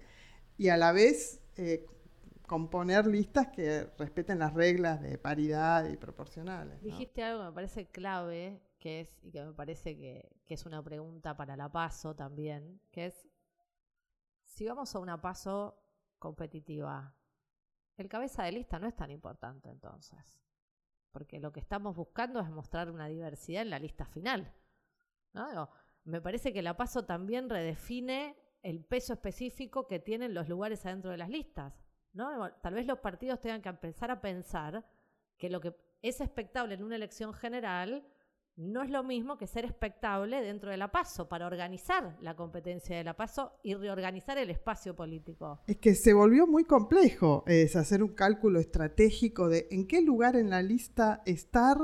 y 0.58 0.68
a 0.68 0.78
la 0.78 0.92
vez 0.92 1.40
eh, 1.56 1.86
componer 2.46 3.08
listas 3.08 3.48
que 3.48 3.88
respeten 3.98 4.40
las 4.40 4.54
reglas 4.54 5.02
de 5.02 5.18
paridad 5.18 5.90
y 5.90 5.98
proporcionales. 5.98 6.82
Dijiste 6.84 7.24
algo 7.24 7.42
que 7.42 7.48
me 7.48 7.54
parece 7.54 7.86
clave, 7.88 8.62
que 8.84 9.00
es, 9.00 9.18
y 9.24 9.32
que 9.32 9.42
me 9.42 9.54
parece 9.54 9.96
que, 9.96 10.30
es 10.46 10.66
una 10.66 10.84
pregunta 10.84 11.38
para 11.38 11.56
la 11.56 11.72
paso 11.72 12.14
también, 12.14 12.82
que 12.92 13.06
es, 13.06 13.30
si 14.44 14.68
vamos 14.68 14.94
a 14.94 15.00
una 15.00 15.22
paso 15.22 15.82
competitiva, 16.20 17.16
el 17.96 18.10
cabeza 18.10 18.44
de 18.44 18.52
lista 18.52 18.80
no 18.80 18.88
es 18.88 18.94
tan 18.94 19.10
importante 19.10 19.70
entonces, 19.70 20.44
porque 21.14 21.40
lo 21.40 21.54
que 21.54 21.62
estamos 21.62 21.96
buscando 21.96 22.42
es 22.42 22.50
mostrar 22.50 22.92
una 22.92 23.08
diversidad 23.08 23.62
en 23.62 23.70
la 23.70 23.80
lista 23.80 24.06
final. 24.06 24.54
me 26.04 26.20
parece 26.20 26.52
que 26.52 26.62
la 26.62 26.76
paso 26.76 27.06
también 27.06 27.50
redefine 27.50 28.36
el 28.64 28.84
peso 28.84 29.14
específico 29.14 29.88
que 29.88 30.00
tienen 30.00 30.34
los 30.34 30.50
lugares 30.50 30.86
adentro 30.86 31.10
de 31.10 31.18
las 31.18 31.30
listas. 31.30 31.74
Tal 32.62 32.74
vez 32.74 32.86
los 32.86 33.00
partidos 33.00 33.40
tengan 33.40 33.62
que 33.62 33.70
empezar 33.70 34.12
a 34.12 34.20
pensar 34.20 34.86
que 35.38 35.50
lo 35.50 35.62
que 35.62 35.74
es 36.02 36.20
expectable 36.20 36.76
en 36.76 36.84
una 36.84 36.98
elección 36.98 37.34
general 37.34 38.06
no 38.56 38.84
es 38.84 38.90
lo 38.90 39.04
mismo 39.04 39.38
que 39.38 39.48
ser 39.48 39.66
expectable 39.66 40.42
dentro 40.42 40.70
de 40.70 40.78
la 40.78 40.92
PASO, 40.92 41.28
para 41.28 41.48
organizar 41.48 42.16
la 42.22 42.36
competencia 42.36 42.96
de 42.96 43.04
la 43.04 43.16
PASO 43.16 43.54
y 43.64 43.74
reorganizar 43.74 44.38
el 44.38 44.50
espacio 44.50 44.96
político. 44.96 45.60
Es 45.68 45.78
que 45.78 45.96
se 45.96 46.14
volvió 46.14 46.46
muy 46.46 46.64
complejo 46.64 47.44
es 47.48 47.76
hacer 47.76 48.04
un 48.04 48.14
cálculo 48.14 48.60
estratégico 48.60 49.50
de 49.50 49.68
en 49.72 49.88
qué 49.88 50.02
lugar 50.02 50.36
en 50.36 50.50
la 50.50 50.62
lista 50.62 51.22
estar 51.26 51.78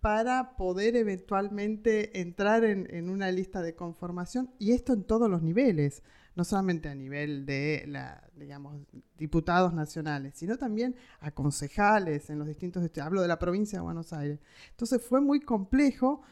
para 0.00 0.56
poder 0.56 0.96
eventualmente 0.96 2.20
entrar 2.20 2.64
en 2.64 3.08
una 3.08 3.30
lista 3.30 3.62
de 3.62 3.76
conformación 3.76 4.50
y 4.58 4.72
esto 4.72 4.92
en 4.92 5.04
todos 5.04 5.30
los 5.30 5.42
niveles 5.42 6.02
no 6.34 6.44
solamente 6.44 6.88
a 6.88 6.94
nivel 6.94 7.44
de, 7.46 7.84
la, 7.86 8.28
digamos, 8.36 8.80
diputados 9.18 9.74
nacionales, 9.74 10.34
sino 10.36 10.56
también 10.56 10.96
a 11.20 11.30
concejales 11.30 12.30
en 12.30 12.38
los 12.38 12.48
distintos, 12.48 12.88
hablo 12.98 13.22
de 13.22 13.28
la 13.28 13.38
provincia 13.38 13.78
de 13.78 13.84
Buenos 13.84 14.12
Aires. 14.12 14.40
Entonces 14.70 15.02
fue 15.02 15.20
muy 15.20 15.40
complejo 15.40 16.22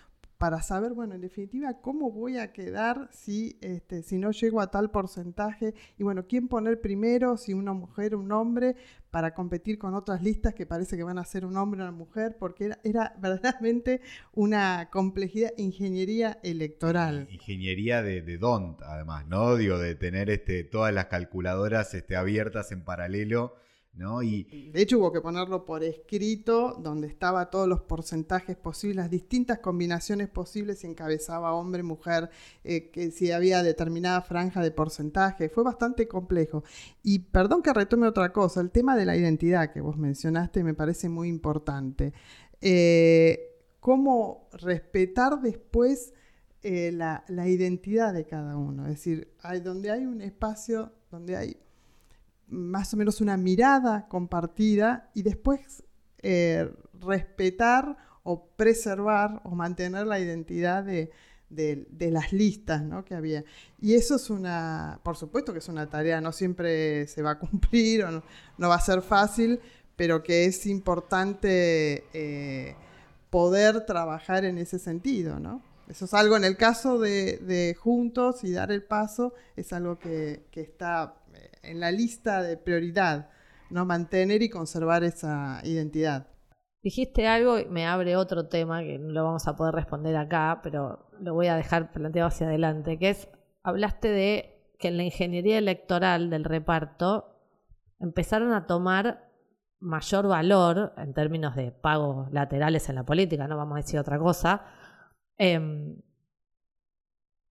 para 0.40 0.62
saber, 0.62 0.94
bueno, 0.94 1.14
en 1.14 1.20
definitiva, 1.20 1.82
cómo 1.82 2.10
voy 2.10 2.38
a 2.38 2.50
quedar 2.50 3.10
si, 3.12 3.58
este, 3.60 4.02
si 4.02 4.16
no 4.16 4.30
llego 4.30 4.62
a 4.62 4.70
tal 4.70 4.90
porcentaje 4.90 5.74
y, 5.98 6.02
bueno, 6.02 6.26
quién 6.26 6.48
poner 6.48 6.80
primero, 6.80 7.36
si 7.36 7.52
una 7.52 7.74
mujer 7.74 8.14
o 8.14 8.20
un 8.20 8.32
hombre, 8.32 8.74
para 9.10 9.34
competir 9.34 9.78
con 9.78 9.92
otras 9.92 10.22
listas 10.22 10.54
que 10.54 10.64
parece 10.64 10.96
que 10.96 11.02
van 11.02 11.18
a 11.18 11.26
ser 11.26 11.44
un 11.44 11.58
hombre 11.58 11.82
o 11.82 11.84
una 11.84 11.92
mujer, 11.92 12.38
porque 12.38 12.64
era, 12.64 12.80
era 12.84 13.14
verdaderamente 13.20 14.00
una 14.32 14.88
complejidad, 14.90 15.50
ingeniería 15.58 16.38
electoral. 16.42 17.28
Ingeniería 17.30 18.02
de, 18.02 18.22
de 18.22 18.38
DONT, 18.38 18.80
además, 18.80 19.26
¿no? 19.26 19.56
Digo, 19.56 19.76
de 19.76 19.94
tener 19.94 20.30
este, 20.30 20.64
todas 20.64 20.94
las 20.94 21.08
calculadoras 21.08 21.92
este, 21.92 22.16
abiertas 22.16 22.72
en 22.72 22.82
paralelo 22.82 23.56
y, 24.22 24.70
de 24.70 24.80
hecho 24.80 24.98
hubo 24.98 25.12
que 25.12 25.20
ponerlo 25.20 25.66
por 25.66 25.84
escrito, 25.84 26.74
donde 26.80 27.06
estaba 27.06 27.50
todos 27.50 27.68
los 27.68 27.82
porcentajes 27.82 28.56
posibles, 28.56 28.96
las 28.96 29.10
distintas 29.10 29.58
combinaciones 29.58 30.28
posibles, 30.28 30.78
si 30.78 30.86
encabezaba 30.86 31.52
hombre, 31.52 31.82
mujer, 31.82 32.30
eh, 32.64 32.90
que 32.90 33.10
si 33.10 33.30
había 33.30 33.62
determinada 33.62 34.22
franja 34.22 34.62
de 34.62 34.70
porcentaje, 34.70 35.48
fue 35.50 35.64
bastante 35.64 36.08
complejo. 36.08 36.64
Y 37.02 37.18
perdón 37.18 37.62
que 37.62 37.74
retome 37.74 38.06
otra 38.06 38.32
cosa, 38.32 38.60
el 38.60 38.70
tema 38.70 38.96
de 38.96 39.04
la 39.04 39.16
identidad 39.16 39.72
que 39.72 39.80
vos 39.80 39.98
mencionaste 39.98 40.64
me 40.64 40.74
parece 40.74 41.08
muy 41.08 41.28
importante. 41.28 42.14
Eh, 42.62 43.50
cómo 43.80 44.48
respetar 44.52 45.40
después 45.42 46.14
eh, 46.62 46.92
la, 46.92 47.24
la, 47.28 47.48
identidad 47.48 48.12
de 48.14 48.26
cada 48.26 48.56
uno, 48.56 48.84
es 48.84 48.96
decir, 48.96 49.32
hay, 49.42 49.60
donde 49.60 49.90
hay 49.90 50.04
un 50.04 50.20
espacio, 50.20 50.92
donde 51.10 51.36
hay 51.36 51.56
más 52.50 52.92
o 52.92 52.96
menos 52.96 53.20
una 53.20 53.36
mirada 53.36 54.06
compartida 54.08 55.10
y 55.14 55.22
después 55.22 55.82
eh, 56.22 56.70
respetar 57.00 57.96
o 58.22 58.46
preservar 58.56 59.40
o 59.44 59.54
mantener 59.54 60.06
la 60.06 60.20
identidad 60.20 60.84
de, 60.84 61.10
las 62.10 62.32
listas 62.32 62.82
que 63.04 63.14
había. 63.14 63.44
Y 63.80 63.94
eso 63.94 64.16
es 64.16 64.28
una, 64.30 65.00
por 65.02 65.16
supuesto 65.16 65.52
que 65.52 65.60
es 65.60 65.68
una 65.68 65.88
tarea, 65.88 66.20
no 66.20 66.32
siempre 66.32 67.06
se 67.06 67.22
va 67.22 67.32
a 67.32 67.38
cumplir 67.38 68.04
o 68.04 68.10
no, 68.10 68.68
va 68.68 68.74
a 68.74 68.80
ser 68.80 69.02
fácil, 69.02 69.60
pero 69.96 70.22
que 70.22 70.44
es 70.44 70.66
importante 70.66 72.04
eh, 72.12 72.74
poder 73.30 73.86
trabajar 73.86 74.44
en 74.44 74.58
ese 74.58 74.78
sentido, 74.78 75.40
¿no? 75.40 75.62
Eso 75.88 76.04
es 76.04 76.14
algo 76.14 76.36
en 76.36 76.44
el 76.44 76.56
caso 76.56 77.00
de, 77.00 77.76
Juntos 77.80 78.44
y 78.44 78.52
dar 78.52 78.70
el 78.70 78.84
paso, 78.84 79.34
es 79.56 79.72
algo 79.72 79.98
que, 79.98 80.44
que 80.52 80.60
está 80.60 81.16
en 81.62 81.80
la 81.80 81.90
lista 81.90 82.42
de 82.42 82.56
prioridad, 82.56 83.30
¿no? 83.70 83.84
Mantener 83.84 84.42
y 84.42 84.50
conservar 84.50 85.04
esa 85.04 85.60
identidad. 85.64 86.26
Dijiste 86.82 87.26
algo 87.26 87.58
y 87.58 87.66
me 87.66 87.86
abre 87.86 88.16
otro 88.16 88.48
tema 88.48 88.82
que 88.82 88.98
no 88.98 89.12
lo 89.12 89.24
vamos 89.24 89.46
a 89.46 89.54
poder 89.54 89.74
responder 89.74 90.16
acá, 90.16 90.60
pero 90.62 91.10
lo 91.20 91.34
voy 91.34 91.48
a 91.48 91.56
dejar 91.56 91.92
planteado 91.92 92.28
hacia 92.28 92.46
adelante, 92.46 92.98
que 92.98 93.10
es, 93.10 93.28
hablaste 93.62 94.08
de 94.08 94.74
que 94.78 94.88
en 94.88 94.96
la 94.96 95.02
ingeniería 95.02 95.58
electoral 95.58 96.30
del 96.30 96.44
reparto 96.44 97.36
empezaron 97.98 98.54
a 98.54 98.66
tomar 98.66 99.30
mayor 99.78 100.26
valor 100.26 100.94
en 100.96 101.12
términos 101.12 101.54
de 101.54 101.70
pagos 101.70 102.32
laterales 102.32 102.88
en 102.88 102.94
la 102.94 103.04
política, 103.04 103.46
no 103.46 103.58
vamos 103.58 103.74
a 103.74 103.82
decir 103.82 104.00
otra 104.00 104.18
cosa, 104.18 104.64
em, 105.36 105.96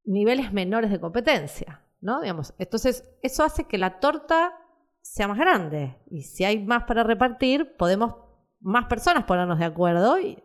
niveles 0.04 0.52
menores 0.52 0.90
de 0.90 1.00
competencia. 1.00 1.82
¿No? 2.00 2.20
Digamos, 2.20 2.54
entonces, 2.58 3.04
eso 3.22 3.44
hace 3.44 3.64
que 3.64 3.78
la 3.78 4.00
torta 4.00 4.52
sea 5.00 5.28
más 5.28 5.38
grande. 5.38 5.96
Y 6.10 6.22
si 6.22 6.44
hay 6.44 6.64
más 6.64 6.84
para 6.84 7.02
repartir, 7.02 7.76
podemos 7.76 8.14
más 8.60 8.86
personas 8.86 9.24
ponernos 9.24 9.58
de 9.58 9.64
acuerdo. 9.64 10.20
Y, 10.20 10.42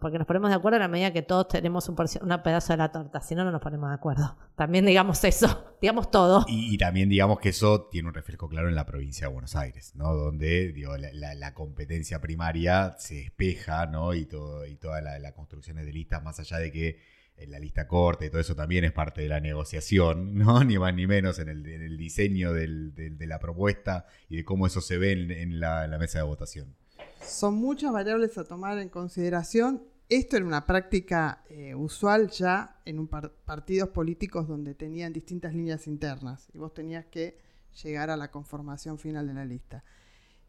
porque 0.00 0.18
nos 0.18 0.26
ponemos 0.26 0.50
de 0.50 0.56
acuerdo 0.56 0.76
a 0.76 0.80
la 0.80 0.88
medida 0.88 1.12
que 1.12 1.22
todos 1.22 1.46
tenemos 1.48 1.88
un, 1.88 1.94
pedazo 1.94 2.72
de 2.72 2.76
la 2.76 2.90
torta. 2.90 3.20
Si 3.20 3.34
no, 3.34 3.44
no 3.44 3.52
nos 3.52 3.60
ponemos 3.60 3.88
de 3.90 3.94
acuerdo. 3.94 4.36
También 4.56 4.84
digamos 4.84 5.22
eso, 5.22 5.76
digamos 5.80 6.10
todo. 6.10 6.44
Y, 6.48 6.76
también 6.78 7.08
digamos 7.08 7.38
que 7.38 7.50
eso 7.50 7.86
tiene 7.86 8.08
un 8.08 8.14
reflejo 8.14 8.48
claro 8.48 8.68
en 8.68 8.74
la 8.74 8.86
provincia 8.86 9.28
de 9.28 9.32
Buenos 9.32 9.54
Aires, 9.54 9.94
¿no? 9.94 10.12
Donde 10.14 10.72
digo, 10.72 10.96
la, 10.96 11.54
competencia 11.54 12.20
primaria 12.20 12.96
se 12.98 13.14
despeja, 13.14 13.86
¿no? 13.86 14.14
Y, 14.14 14.26
todo, 14.26 14.66
y 14.66 14.76
toda 14.76 15.00
la, 15.00 15.18
la 15.20 15.32
construcción 15.34 15.76
de 15.76 15.92
listas, 15.92 16.22
más 16.24 16.40
allá 16.40 16.58
de 16.58 16.72
que 16.72 17.13
en 17.36 17.50
la 17.50 17.58
lista 17.58 17.86
corta 17.86 18.24
y 18.24 18.30
todo 18.30 18.40
eso 18.40 18.54
también 18.54 18.84
es 18.84 18.92
parte 18.92 19.22
de 19.22 19.28
la 19.28 19.40
negociación, 19.40 20.34
¿no? 20.38 20.62
Ni 20.64 20.78
más 20.78 20.94
ni 20.94 21.06
menos 21.06 21.38
en 21.38 21.48
el, 21.48 21.96
diseño 21.96 22.52
de 22.52 23.26
la 23.26 23.38
propuesta 23.38 24.06
y 24.28 24.36
de 24.36 24.44
cómo 24.44 24.66
eso 24.66 24.80
se 24.80 24.98
ve 24.98 25.12
en, 25.12 25.60
la, 25.60 25.86
mesa 25.98 26.18
de 26.18 26.24
votación. 26.24 26.74
Son 27.22 27.54
muchas 27.54 27.92
variables 27.92 28.36
a 28.38 28.44
tomar 28.44 28.78
en 28.78 28.88
consideración. 28.88 29.82
Esto 30.08 30.36
era 30.36 30.44
una 30.44 30.66
práctica 30.66 31.42
eh, 31.48 31.74
usual 31.74 32.28
ya 32.30 32.80
en 32.84 33.08
partidos 33.08 33.88
políticos 33.88 34.46
donde 34.46 34.74
tenían 34.74 35.12
distintas 35.12 35.54
líneas 35.54 35.86
internas 35.86 36.48
y 36.52 36.58
vos 36.58 36.74
tenías 36.74 37.06
que 37.06 37.38
llegar 37.82 38.10
a 38.10 38.16
la 38.16 38.30
conformación 38.30 38.98
final 38.98 39.26
de 39.26 39.34
la 39.34 39.44
lista. 39.44 39.82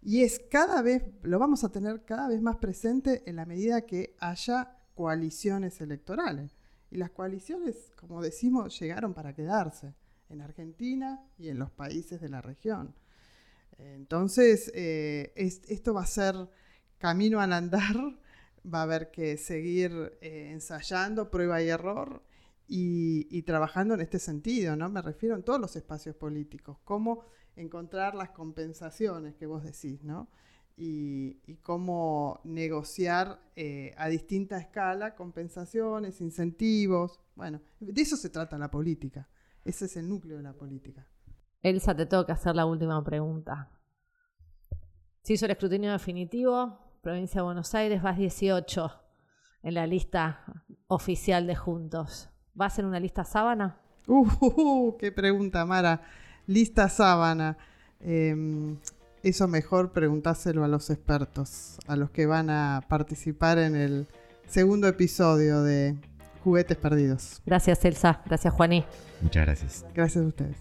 Y 0.02 0.22
es 0.24 0.40
cada 0.52 0.82
vez, 0.82 1.04
lo 1.24 1.40
vamos 1.40 1.64
a 1.64 1.72
tener 1.72 2.04
cada 2.04 2.28
vez 2.28 2.42
más 2.42 2.58
presente 2.58 3.24
en 3.26 3.38
la 3.38 3.46
medida 3.46 3.82
que 3.82 4.16
haya 4.20 4.78
coaliciones 4.94 5.82
electorales. 5.82 6.56
Y 6.96 6.98
las 6.98 7.12
coaliciones, 7.12 7.92
como 7.98 8.22
decimos, 8.22 8.80
llegaron 8.80 9.14
para 9.14 9.36
quedarse 9.36 9.94
en 10.30 10.40
Argentina 10.40 11.28
y 11.38 11.50
en 11.50 11.60
los 11.60 11.70
países 11.70 12.22
de 12.22 12.30
la 12.30 12.42
región. 12.42 12.96
Entonces, 13.78 14.72
eh, 14.74 15.34
esto 15.36 15.94
va 15.94 16.04
a 16.04 16.08
ser 16.08 16.36
camino 16.98 17.42
al 17.42 17.52
andar, 17.52 17.98
va 18.74 18.80
a 18.80 18.84
haber 18.84 19.12
que 19.12 19.36
seguir 19.36 20.18
eh, 20.22 20.52
ensayando, 20.54 21.30
prueba 21.30 21.62
y 21.62 21.68
error 21.68 22.24
y, 22.66 23.42
trabajando 23.42 23.96
en 23.96 24.00
este 24.00 24.18
sentido, 24.18 24.78
¿no? 24.78 24.88
Me 24.88 25.02
refiero 25.02 25.36
en 25.36 25.44
todos 25.44 25.60
los 25.60 25.76
espacios 25.76 26.16
políticos, 26.16 26.78
cómo 26.86 27.26
encontrar 27.58 28.16
las 28.16 28.30
compensaciones 28.30 29.36
que 29.36 29.48
vos 29.48 29.66
decís, 29.66 30.02
¿no? 30.02 30.30
Y, 30.78 31.56
cómo 31.62 32.42
negociar 32.44 33.40
eh, 33.56 33.94
a 33.98 34.08
distinta 34.08 34.58
escala 34.58 35.16
compensaciones, 35.16 36.22
incentivos. 36.22 37.20
Bueno, 37.36 37.62
de 37.80 38.02
eso 38.02 38.18
se 38.18 38.30
trata 38.30 38.58
la 38.58 38.70
política. 38.70 39.28
Ese 39.64 39.86
es 39.86 39.98
el 39.98 40.08
núcleo 40.08 40.38
de 40.38 40.44
la 40.44 40.54
política. 40.54 41.08
Elsa, 41.62 41.96
te 41.96 42.06
tengo 42.06 42.26
que 42.26 42.32
hacer 42.32 42.56
la 42.56 42.66
última 42.66 43.04
pregunta. 43.04 43.72
Se 45.24 45.34
hizo 45.34 45.46
el 45.46 45.52
escrutinio 45.52 45.92
definitivo, 45.92 46.78
provincia 47.02 47.42
de 47.42 47.46
Buenos 47.46 47.74
Aires, 47.74 48.04
vas 48.04 48.18
18. 48.18 48.92
en 49.64 49.74
la 49.74 49.88
lista 49.88 50.44
oficial 50.88 51.48
de 51.48 51.56
Juntos? 51.56 52.30
¿Va 52.60 52.68
a 52.68 52.70
ser 52.70 52.86
una 52.86 53.00
lista 53.00 53.24
sábana? 53.24 53.82
Uh, 54.08 54.96
qué 55.00 55.12
pregunta, 55.12 55.66
Mara. 55.66 56.04
Lista 56.46 56.88
sábana. 56.90 57.58
Em, 58.00 58.78
eso 59.30 59.48
mejor 59.48 59.92
preguntáselo 59.92 60.64
a 60.64 60.68
los 60.68 60.92
expertos, 60.92 61.78
a 61.88 61.96
los 61.96 62.12
que 62.12 62.28
van 62.28 62.52
a 62.52 62.84
participar 62.88 63.58
en 63.58 63.76
el 63.76 64.08
segundo 64.48 64.88
episodio 64.88 65.64
de 65.64 65.96
Juguetes 66.44 66.78
Perdidos. 66.78 67.42
Gracias, 67.44 67.84
Elsa. 67.86 68.22
Gracias, 68.26 68.54
Juaní. 68.54 68.86
Muchas 69.22 69.46
gracias. 69.46 69.86
Gracias 69.96 70.24
a 70.24 70.28
ustedes. 70.28 70.58